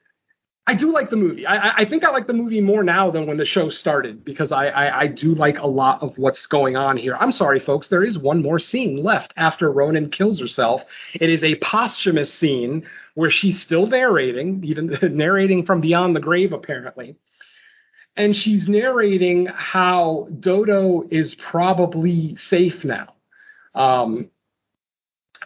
[0.68, 1.46] I do like the movie.
[1.46, 4.50] I, I think I like the movie more now than when the show started because
[4.50, 7.16] I, I, I, do like a lot of what's going on here.
[7.20, 7.86] I'm sorry, folks.
[7.86, 10.82] There is one more scene left after Ronan kills herself.
[11.14, 16.52] It is a posthumous scene where she's still narrating, even narrating from beyond the grave,
[16.52, 17.14] apparently.
[18.16, 23.14] And she's narrating how Dodo is probably safe now.
[23.72, 24.30] Um,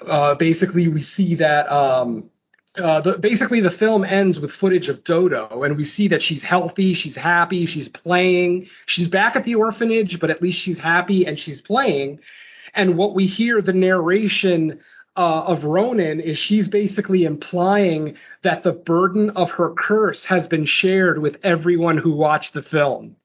[0.06, 1.70] uh, basically, we see that.
[1.70, 2.30] Um,
[2.78, 6.42] uh, the, basically the film ends with footage of Dodo, and we see that she's
[6.42, 11.26] healthy, she's happy, she's playing, she's back at the orphanage, but at least she's happy
[11.26, 12.20] and she's playing.
[12.74, 14.80] And what we hear the narration
[15.16, 20.64] uh, of Ronan is she's basically implying that the burden of her curse has been
[20.64, 23.16] shared with everyone who watched the film.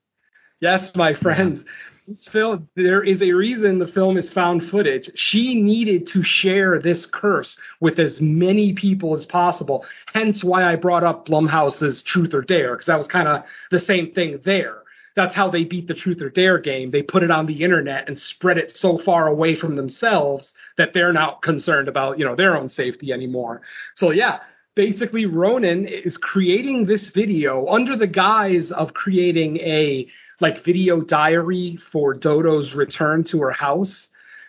[0.60, 1.64] Yes, my friends,
[2.06, 5.10] this film, there is a reason the film is found footage.
[5.16, 9.84] She needed to share this curse with as many people as possible.
[10.12, 13.80] Hence why I brought up Blumhouse's Truth or Dare, because that was kind of the
[13.80, 14.82] same thing there.
[15.16, 16.92] That's how they beat the Truth or Dare game.
[16.92, 20.92] They put it on the internet and spread it so far away from themselves that
[20.92, 23.62] they're not concerned about, you know, their own safety anymore.
[23.94, 24.40] So yeah,
[24.76, 30.06] basically Ronan is creating this video under the guise of creating a
[30.40, 34.08] like video diary for Dodo's return to her house.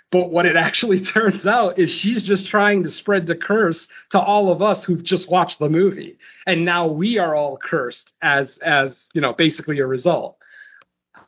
[0.10, 4.20] But what it actually turns out is she's just trying to spread the curse to
[4.20, 6.18] all of us who've just watched the movie.
[6.46, 10.38] And now we are all cursed as as, you know, basically a result.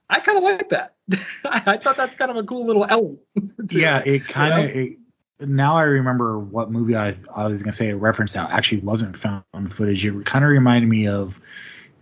[0.09, 0.95] I kind of like that.
[1.45, 3.19] I thought that's kind of a cool little element.
[3.71, 4.97] yeah, it kind of you
[5.39, 5.45] know?
[5.45, 9.17] now I remember what movie I I was gonna say a reference that actually wasn't
[9.17, 9.43] found
[9.75, 10.03] footage.
[10.05, 11.35] It kind of reminded me of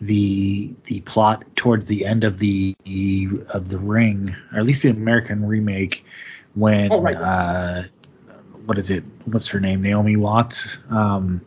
[0.02, 2.76] the the plot towards the end of the
[3.50, 6.04] of the Ring, or at least the American remake,
[6.54, 7.16] when Oh, right.
[7.16, 7.84] uh,
[8.66, 9.04] what is it?
[9.26, 9.82] What's her name?
[9.82, 10.58] Naomi Watts.
[10.90, 11.42] Um,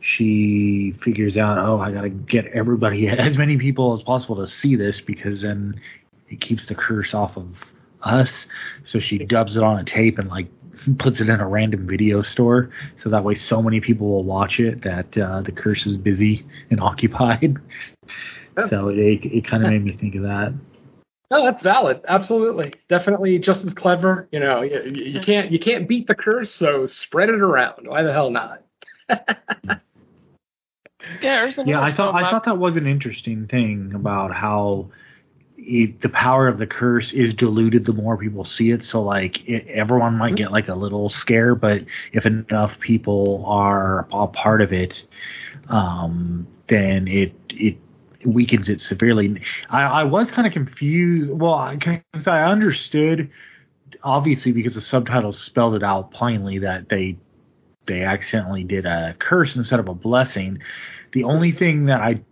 [0.00, 4.76] she figures out, oh, I gotta get everybody, as many people as possible to see
[4.76, 5.80] this because then
[6.28, 7.48] it keeps the curse off of
[8.02, 8.30] us.
[8.84, 10.46] So she dubs it on a tape and like
[10.98, 14.60] puts it in a random video store, so that way so many people will watch
[14.60, 17.56] it that uh, the curse is busy and occupied.
[18.56, 18.68] Yeah.
[18.68, 20.54] So it it kind of made me think of that.
[21.30, 22.00] No, that's valid.
[22.06, 24.28] Absolutely, definitely just as clever.
[24.30, 27.88] You know, you, you can't you can't beat the curse, so spread it around.
[27.88, 28.62] Why the hell not?
[31.22, 34.90] Yeah, Yeah, I thought film I thought that was an interesting thing about how
[35.66, 38.84] it, the power of the curse is diluted the more people see it.
[38.84, 44.06] So like it, everyone might get like a little scare, but if enough people are
[44.12, 45.04] a part of it,
[45.68, 47.78] um, then it it
[48.24, 49.42] weakens it severely.
[49.68, 51.30] I, I was kind of confused.
[51.32, 53.30] Well, because I understood
[54.02, 57.16] obviously because the subtitles spelled it out plainly that they
[57.86, 60.60] they accidentally did a curse instead of a blessing.
[61.12, 62.22] The only thing that I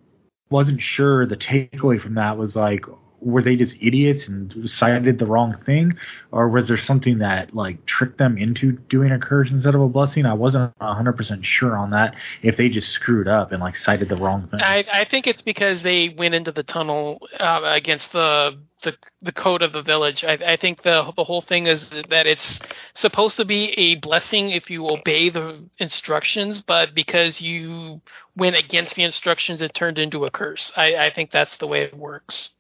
[0.51, 2.87] wasn't sure the takeaway from that was like
[3.25, 5.97] were they just idiots and cited the wrong thing
[6.31, 9.89] or was there something that like tricked them into doing a curse instead of a
[9.89, 14.09] blessing i wasn't 100% sure on that if they just screwed up and like cited
[14.09, 18.13] the wrong thing I, I think it's because they went into the tunnel uh, against
[18.13, 20.25] the, the the code of the village.
[20.25, 22.61] I, I think the the whole thing is that it's
[22.95, 28.01] supposed to be a blessing if you obey the instructions, but because you
[28.37, 30.73] went against the instructions, it turned into a curse.
[30.77, 32.51] I, I think that's the way it works.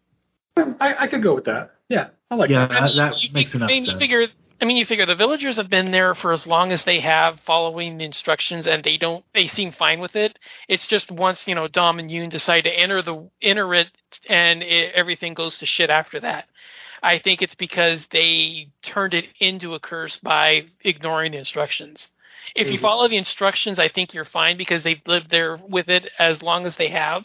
[0.56, 1.72] I, I could go with that.
[1.88, 2.82] Yeah, I like yeah that.
[2.82, 4.26] I mean, that, that you, makes you, enough I mean, sense figure.
[4.62, 7.40] I mean, you figure the villagers have been there for as long as they have,
[7.40, 9.24] following the instructions, and they don't.
[9.34, 10.38] They seem fine with it.
[10.68, 13.88] It's just once you know Dom and Yuen decide to enter the enter it,
[14.28, 16.46] and it, everything goes to shit after that.
[17.02, 22.08] I think it's because they turned it into a curse by ignoring the instructions.
[22.54, 22.82] If you Mhm.
[22.82, 26.64] follow the instructions, I think you're fine because they've lived there with it as long
[26.64, 27.24] as they have.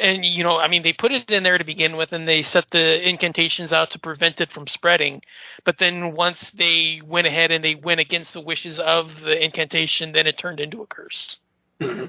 [0.00, 2.42] And you know, I mean, they put it in there to begin with, and they
[2.42, 5.22] set the incantations out to prevent it from spreading.
[5.64, 10.12] But then once they went ahead and they went against the wishes of the incantation,
[10.12, 11.38] then it turned into a curse.
[11.80, 12.06] Mm-hmm.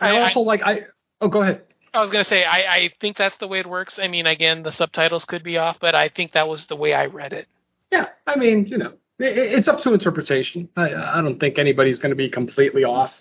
[0.00, 0.86] I I- also like I.
[1.20, 1.62] Oh, go ahead.
[1.94, 3.98] I was gonna say, I, I think that's the way it works.
[3.98, 6.92] I mean, again, the subtitles could be off, but I think that was the way
[6.92, 7.48] I read it.
[7.90, 10.68] Yeah, I mean, you know, it's up to interpretation.
[10.76, 13.14] I, I don't think anybody's going to be completely off.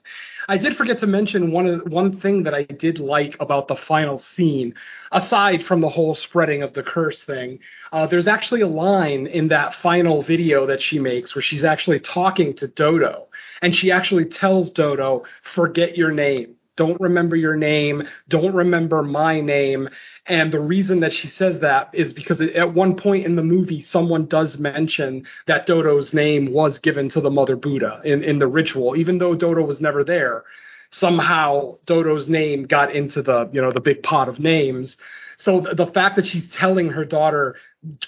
[0.48, 4.20] I did forget to mention one one thing that I did like about the final
[4.20, 4.76] scene,
[5.12, 7.60] aside from the whole spreading of the curse thing.
[7.91, 12.00] Uh, there's actually a line in that final video that she makes where she's actually
[12.00, 13.28] talking to Dodo,
[13.62, 15.24] and she actually tells Dodo,
[15.56, 18.03] "Forget your name." Don't remember your name.
[18.28, 19.89] Don't remember my name.
[20.26, 23.82] And the reason that she says that is because at one point in the movie,
[23.82, 28.47] someone does mention that Dodo's name was given to the Mother Buddha in, in the
[28.47, 30.43] ritual, even though Dodo was never there.
[30.91, 34.97] Somehow Dodo's name got into the, you know, the big pot of names.
[35.38, 37.55] So the, the fact that she's telling her daughter,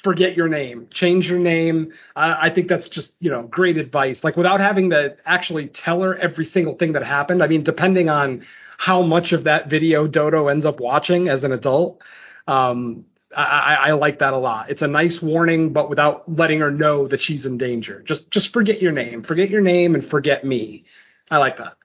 [0.04, 4.24] forget your name, change your name, I I think that's just, you know, great advice.
[4.24, 7.44] Like without having to actually tell her every single thing that happened.
[7.44, 8.46] I mean, depending on
[8.78, 12.02] how much of that video Dodo ends up watching as an adult.
[12.48, 13.06] Um,
[13.36, 14.70] I, I, I like that a lot.
[14.70, 18.02] It's a nice warning, but without letting her know that she's in danger.
[18.06, 20.86] Just just forget your name, forget your name, and forget me.
[21.30, 21.77] I like that.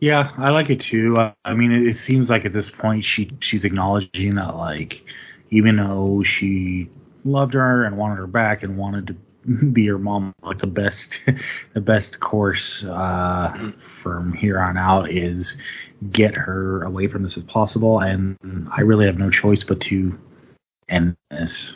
[0.00, 1.16] Yeah, I like it too.
[1.44, 5.04] I mean, it, it seems like at this point she she's acknowledging that like
[5.50, 6.88] even though she
[7.24, 9.14] loved her and wanted her back and wanted to
[9.72, 11.18] be her mom, like the best
[11.74, 13.72] the best course uh,
[14.02, 15.56] from here on out is
[16.10, 18.00] get her away from this as possible.
[18.00, 18.38] And
[18.74, 20.18] I really have no choice but to
[20.88, 21.74] end this.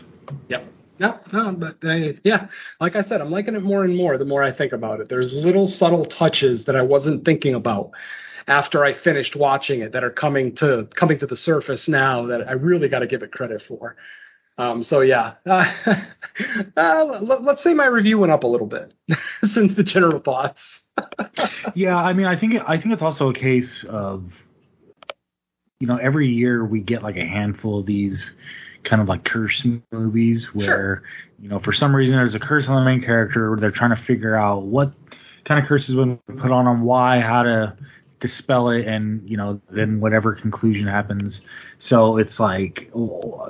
[0.48, 0.66] Yep.
[0.98, 1.76] No, no, but
[2.24, 2.46] yeah,
[2.80, 5.08] like I said, I'm liking it more and more the more I think about it.
[5.08, 7.90] There's little subtle touches that I wasn't thinking about
[8.46, 12.48] after I finished watching it that are coming to coming to the surface now that
[12.48, 13.96] I really got to give it credit for.
[14.56, 15.72] Um, so yeah, uh,
[16.76, 18.94] uh, let, let's say my review went up a little bit
[19.52, 20.62] since the general thoughts.
[21.74, 24.32] yeah, I mean, I think I think it's also a case of
[25.80, 28.32] you know every year we get like a handful of these
[28.84, 31.02] kind of like curse movies where Sure.
[31.40, 34.02] you know for some reason there's a curse on the main character they're trying to
[34.02, 34.92] figure out what
[35.44, 37.76] kind of curses been put on them why how to
[38.20, 41.40] dispel it and you know then whatever conclusion happens
[41.78, 42.90] so it's like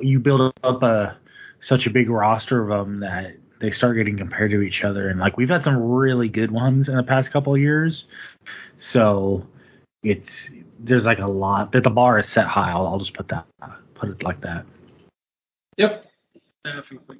[0.00, 1.16] you build up a
[1.60, 5.18] such a big roster of them that they start getting compared to each other, and
[5.18, 8.04] like we've had some really good ones in the past couple of years,
[8.78, 9.46] so
[10.02, 12.72] it's there's like a lot that the bar is set high.
[12.72, 13.46] I'll, I'll just put that
[13.94, 14.66] put it like that.
[15.76, 16.06] Yep.
[16.64, 17.18] Definitely.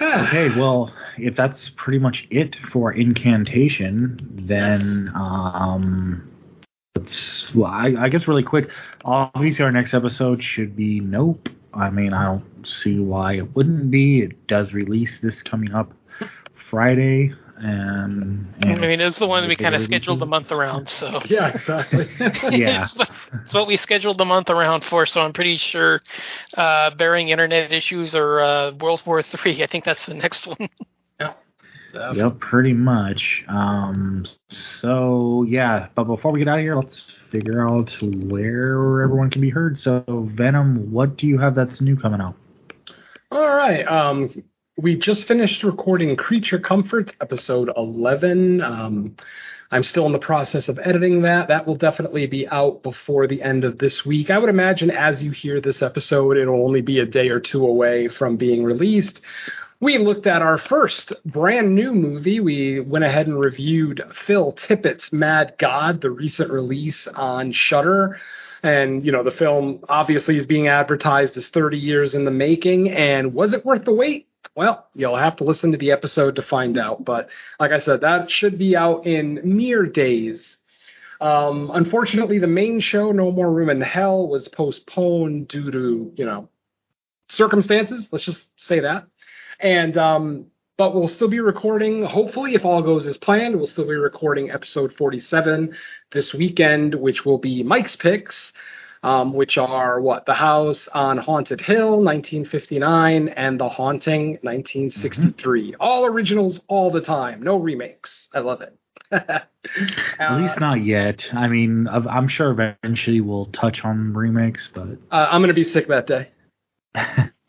[0.00, 6.30] Okay, well, if that's pretty much it for incantation, then um,
[6.96, 7.54] let's.
[7.54, 8.70] Well, I, I guess really quick.
[9.04, 11.48] Obviously, our next episode should be Nope.
[11.74, 14.22] I mean, I don't see why it wouldn't be.
[14.22, 15.92] It does release this coming up
[16.70, 21.20] Friday, and, I mean, it's the one we kind of scheduled the month around, so.
[21.26, 22.08] Yeah, exactly.
[22.58, 22.84] Yeah.
[22.84, 23.10] it's, what,
[23.44, 26.02] it's what we scheduled the month around for, so I'm pretty sure,
[26.56, 30.56] uh, bearing internet issues or uh, World War Three, I think that's the next one.
[31.94, 33.44] Yep, pretty much.
[33.48, 39.30] Um, so yeah, but before we get out of here, let's figure out where everyone
[39.30, 39.78] can be heard.
[39.78, 40.02] So
[40.32, 42.34] Venom, what do you have that's new coming out?
[43.30, 43.86] All right.
[43.86, 44.30] Um,
[44.76, 48.62] we just finished recording Creature Comforts episode 11.
[48.62, 49.16] Um,
[49.70, 51.48] I'm still in the process of editing that.
[51.48, 54.30] That will definitely be out before the end of this week.
[54.30, 57.66] I would imagine as you hear this episode, it'll only be a day or two
[57.66, 59.20] away from being released.
[59.78, 62.40] We looked at our first brand new movie.
[62.40, 68.18] We went ahead and reviewed Phil Tippett's Mad God, the recent release on Shudder.
[68.62, 72.90] And, you know, the film obviously is being advertised as 30 years in the making.
[72.90, 74.28] And was it worth the wait?
[74.54, 77.04] Well, you'll have to listen to the episode to find out.
[77.04, 80.56] But like I said, that should be out in mere days.
[81.20, 86.24] Um, unfortunately, the main show, No More Room in Hell, was postponed due to, you
[86.24, 86.48] know,
[87.28, 88.08] circumstances.
[88.10, 89.06] Let's just say that.
[89.60, 90.46] And um,
[90.76, 92.02] but we'll still be recording.
[92.02, 95.76] Hopefully, if all goes as planned, we'll still be recording episode 47
[96.10, 98.52] this weekend, which will be Mike's picks,
[99.02, 105.74] um, which are what the house on Haunted Hill, 1959, and The Haunting, 1963.
[105.80, 108.28] All originals, all the time, no remakes.
[108.32, 108.76] I love it.
[109.12, 111.26] At least not yet.
[111.32, 115.88] I mean, I'm sure eventually we'll touch on remakes, but Uh, I'm gonna be sick
[115.88, 116.28] that day.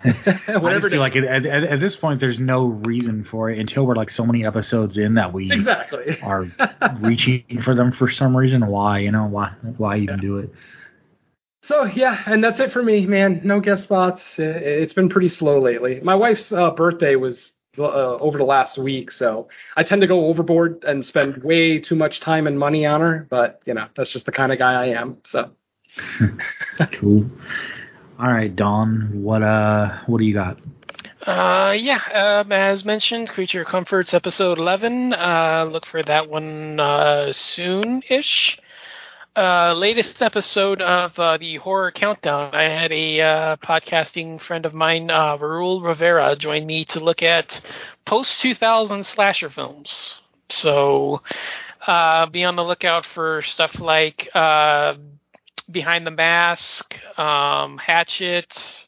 [0.06, 3.58] I Whatever just feel like at, at, at this point, there's no reason for it
[3.60, 6.20] until we're like so many episodes in that we Exactly.
[6.22, 6.45] are
[6.99, 8.68] reaching for them for some reason.
[8.68, 10.51] Why, you know, why, why even do it?
[11.64, 13.41] So yeah, and that's it for me, man.
[13.43, 14.22] No guest spots.
[14.38, 16.01] It's been pretty slow lately.
[16.01, 20.26] My wife's uh, birthday was uh, over the last week, so I tend to go
[20.26, 23.26] overboard and spend way too much time and money on her.
[23.30, 25.18] But you know, that's just the kind of guy I am.
[25.24, 25.51] So
[26.99, 27.30] Cool.
[28.20, 29.24] All right, Don.
[29.24, 30.59] What uh, what do you got?
[31.26, 35.14] Uh, yeah, um, as mentioned, Creature Comforts episode 11.
[35.14, 38.59] Uh, look for that one uh, soon ish.
[39.36, 42.54] Uh, latest episode of uh, the Horror Countdown.
[42.54, 47.24] I had a uh, podcasting friend of mine, uh, Raul Rivera, join me to look
[47.24, 47.60] at
[48.06, 50.22] post 2000 slasher films.
[50.50, 51.24] So
[51.88, 54.98] uh, be on the lookout for stuff like uh,
[55.72, 58.86] Behind the Mask, um, Hatchet,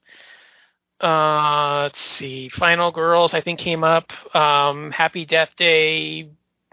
[1.02, 6.30] uh, let's see, Final Girls, I think came up, um, Happy Death Day,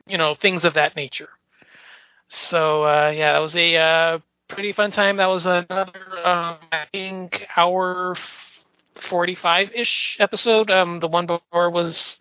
[0.07, 1.31] you know, things of that nature.
[2.35, 4.19] So uh, yeah, that was a uh,
[4.49, 5.19] pretty fun time.
[5.19, 5.93] That was another,
[6.25, 8.17] um, I think, hour
[9.09, 10.71] forty-five ish episode.
[10.71, 12.19] Um, the one before was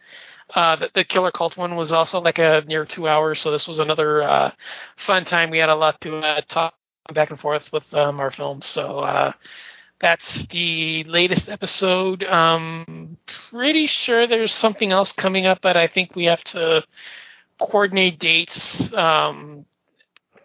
[0.53, 3.41] uh, the, the Killer Cult one was also like a near two hours.
[3.41, 4.51] So this was another uh,
[4.97, 5.49] fun time.
[5.49, 6.75] We had a lot to uh, talk
[7.13, 8.65] back and forth with um, our films.
[8.65, 9.31] So uh,
[9.99, 12.23] that's the latest episode.
[12.23, 13.17] Um,
[13.49, 16.83] pretty sure there's something else coming up, but I think we have to
[17.59, 18.91] coordinate dates.
[18.93, 19.65] Um,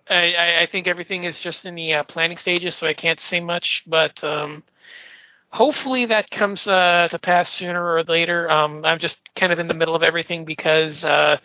[0.08, 3.40] I, I, think everything is just in the uh, planning stages, so I can't say
[3.40, 3.82] much.
[3.86, 4.62] But um,
[5.50, 8.50] hopefully that comes uh, to pass sooner or later.
[8.50, 11.38] Um, I'm just kind of in the middle of everything because uh,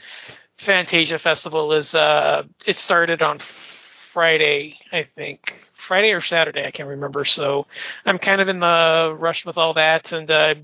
[0.66, 3.39] Fantasia Festival is uh, it started on
[4.14, 5.53] Friday, I think.
[5.88, 7.26] Friday or Saturday, I can't remember.
[7.26, 7.66] So
[8.05, 10.55] I'm kind of in the rush with all that, and uh,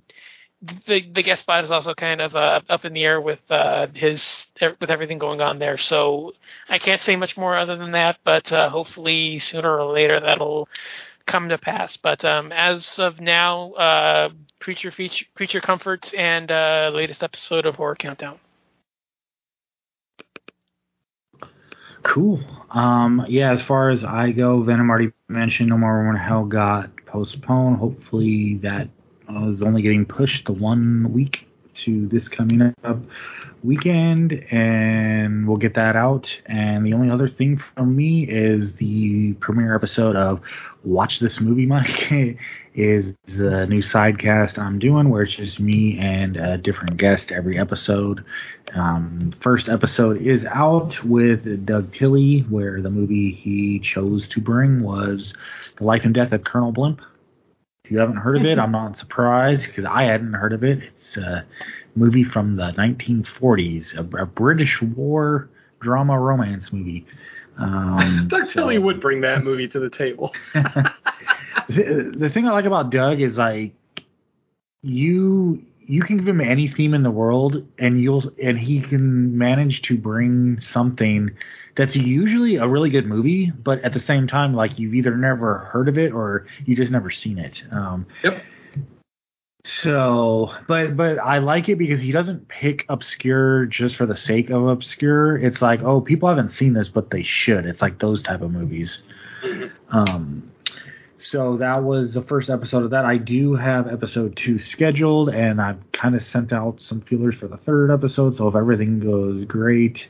[0.62, 3.88] the the guest spot is also kind of uh, up in the air with uh,
[3.94, 4.48] his
[4.80, 5.78] with everything going on there.
[5.78, 6.34] So
[6.68, 10.68] I can't say much more other than that, but uh, hopefully sooner or later that'll
[11.28, 11.98] come to pass.
[11.98, 14.30] But um, as of now, uh,
[14.60, 18.40] creature feature, creature comforts and uh, latest episode of Horror Countdown.
[22.04, 22.40] Cool.
[22.72, 26.46] Um, yeah, as far as I go, Venom already mentioned No More Room in Hell
[26.46, 27.78] got postponed.
[27.78, 28.88] Hopefully that
[29.30, 32.98] uh, is only getting pushed the one week to this coming up
[33.64, 36.30] weekend, and we'll get that out.
[36.46, 40.42] And the only other thing from me is the premiere episode of
[40.84, 42.38] Watch This Movie, Mike,
[42.74, 47.58] is a new sidecast I'm doing where it's just me and a different guest every
[47.58, 48.24] episode.
[48.74, 54.84] Um, first episode is out with Doug Tilley, where the movie he chose to bring
[54.84, 55.34] was
[55.78, 57.02] The Life and Death of Colonel Blimp.
[57.88, 60.80] If you haven't heard of it, I'm not surprised because I hadn't heard of it.
[60.84, 61.46] It's a
[61.96, 65.48] movie from the 1940s, a, a British war
[65.80, 67.06] drama romance movie.
[67.58, 70.34] Um, Doug so- Tilley would bring that movie to the table.
[70.54, 73.72] the, the thing I like about Doug is like
[74.82, 79.38] you you can give him any theme in the world and you'll and he can
[79.38, 81.32] manage to bring something
[81.76, 85.60] that's usually a really good movie, but at the same time like you've either never
[85.60, 87.64] heard of it or you just never seen it.
[87.72, 88.44] Um, Yep.
[89.64, 94.50] so, but but I like it because he doesn't pick obscure just for the sake
[94.50, 95.38] of obscure.
[95.38, 97.66] It's like, oh, people haven't seen this, but they should.
[97.66, 99.02] It's like those type of movies.
[99.90, 100.52] Um,
[101.30, 103.04] so that was the first episode of that.
[103.04, 107.50] I do have episode two scheduled, and I've kind of sent out some feelers for
[107.50, 108.38] the third episode.
[108.38, 110.08] So if everything goes great,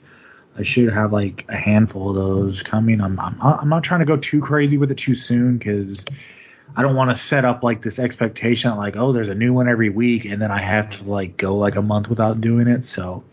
[0.55, 3.01] I should have like a handful of those coming.
[3.01, 6.05] I'm I'm, I'm not trying to go too crazy with it too soon because
[6.75, 9.67] I don't want to set up like this expectation like oh there's a new one
[9.67, 12.85] every week and then I have to like go like a month without doing it.
[12.93, 13.23] So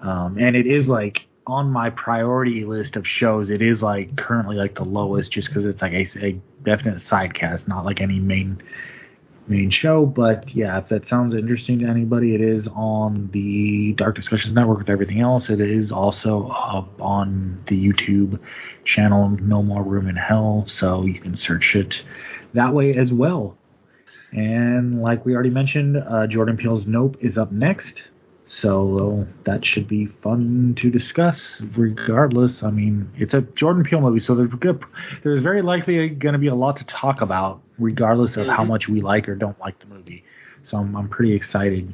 [0.00, 3.50] um, and it is like on my priority list of shows.
[3.50, 7.66] It is like currently like the lowest just because it's like I, a definite sidecast,
[7.66, 8.60] not like any main
[9.48, 10.04] main show.
[10.04, 14.78] But yeah, if that sounds interesting to anybody, it is on the Dark Discussions Network
[14.78, 15.48] with everything else.
[15.48, 18.38] It is also up on the YouTube
[18.84, 22.02] channel No More Room in Hell, so you can search it
[22.52, 23.56] that way as well.
[24.32, 28.02] And like we already mentioned, uh, Jordan Peele's Nope is up next.
[28.48, 31.60] So that should be fun to discuss.
[31.76, 34.84] Regardless, I mean, it's a Jordan Peele movie, so there's good,
[35.24, 38.88] there's very likely going to be a lot to talk about, regardless of how much
[38.88, 40.24] we like or don't like the movie.
[40.62, 41.92] So I'm, I'm pretty excited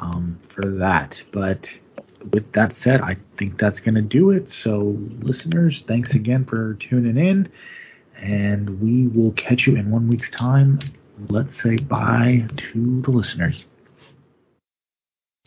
[0.00, 1.22] um, for that.
[1.30, 1.68] But
[2.32, 4.50] with that said, I think that's going to do it.
[4.50, 7.50] So listeners, thanks again for tuning in,
[8.16, 10.80] and we will catch you in one week's time.
[11.28, 13.66] Let's say bye to the listeners.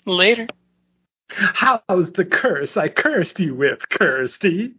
[0.06, 0.48] Later.
[1.30, 4.76] How's the curse I cursed you with, Kirsty?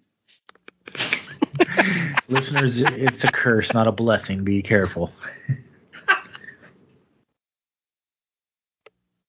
[2.28, 4.44] Listeners, it's a curse, not a blessing.
[4.44, 5.11] Be careful.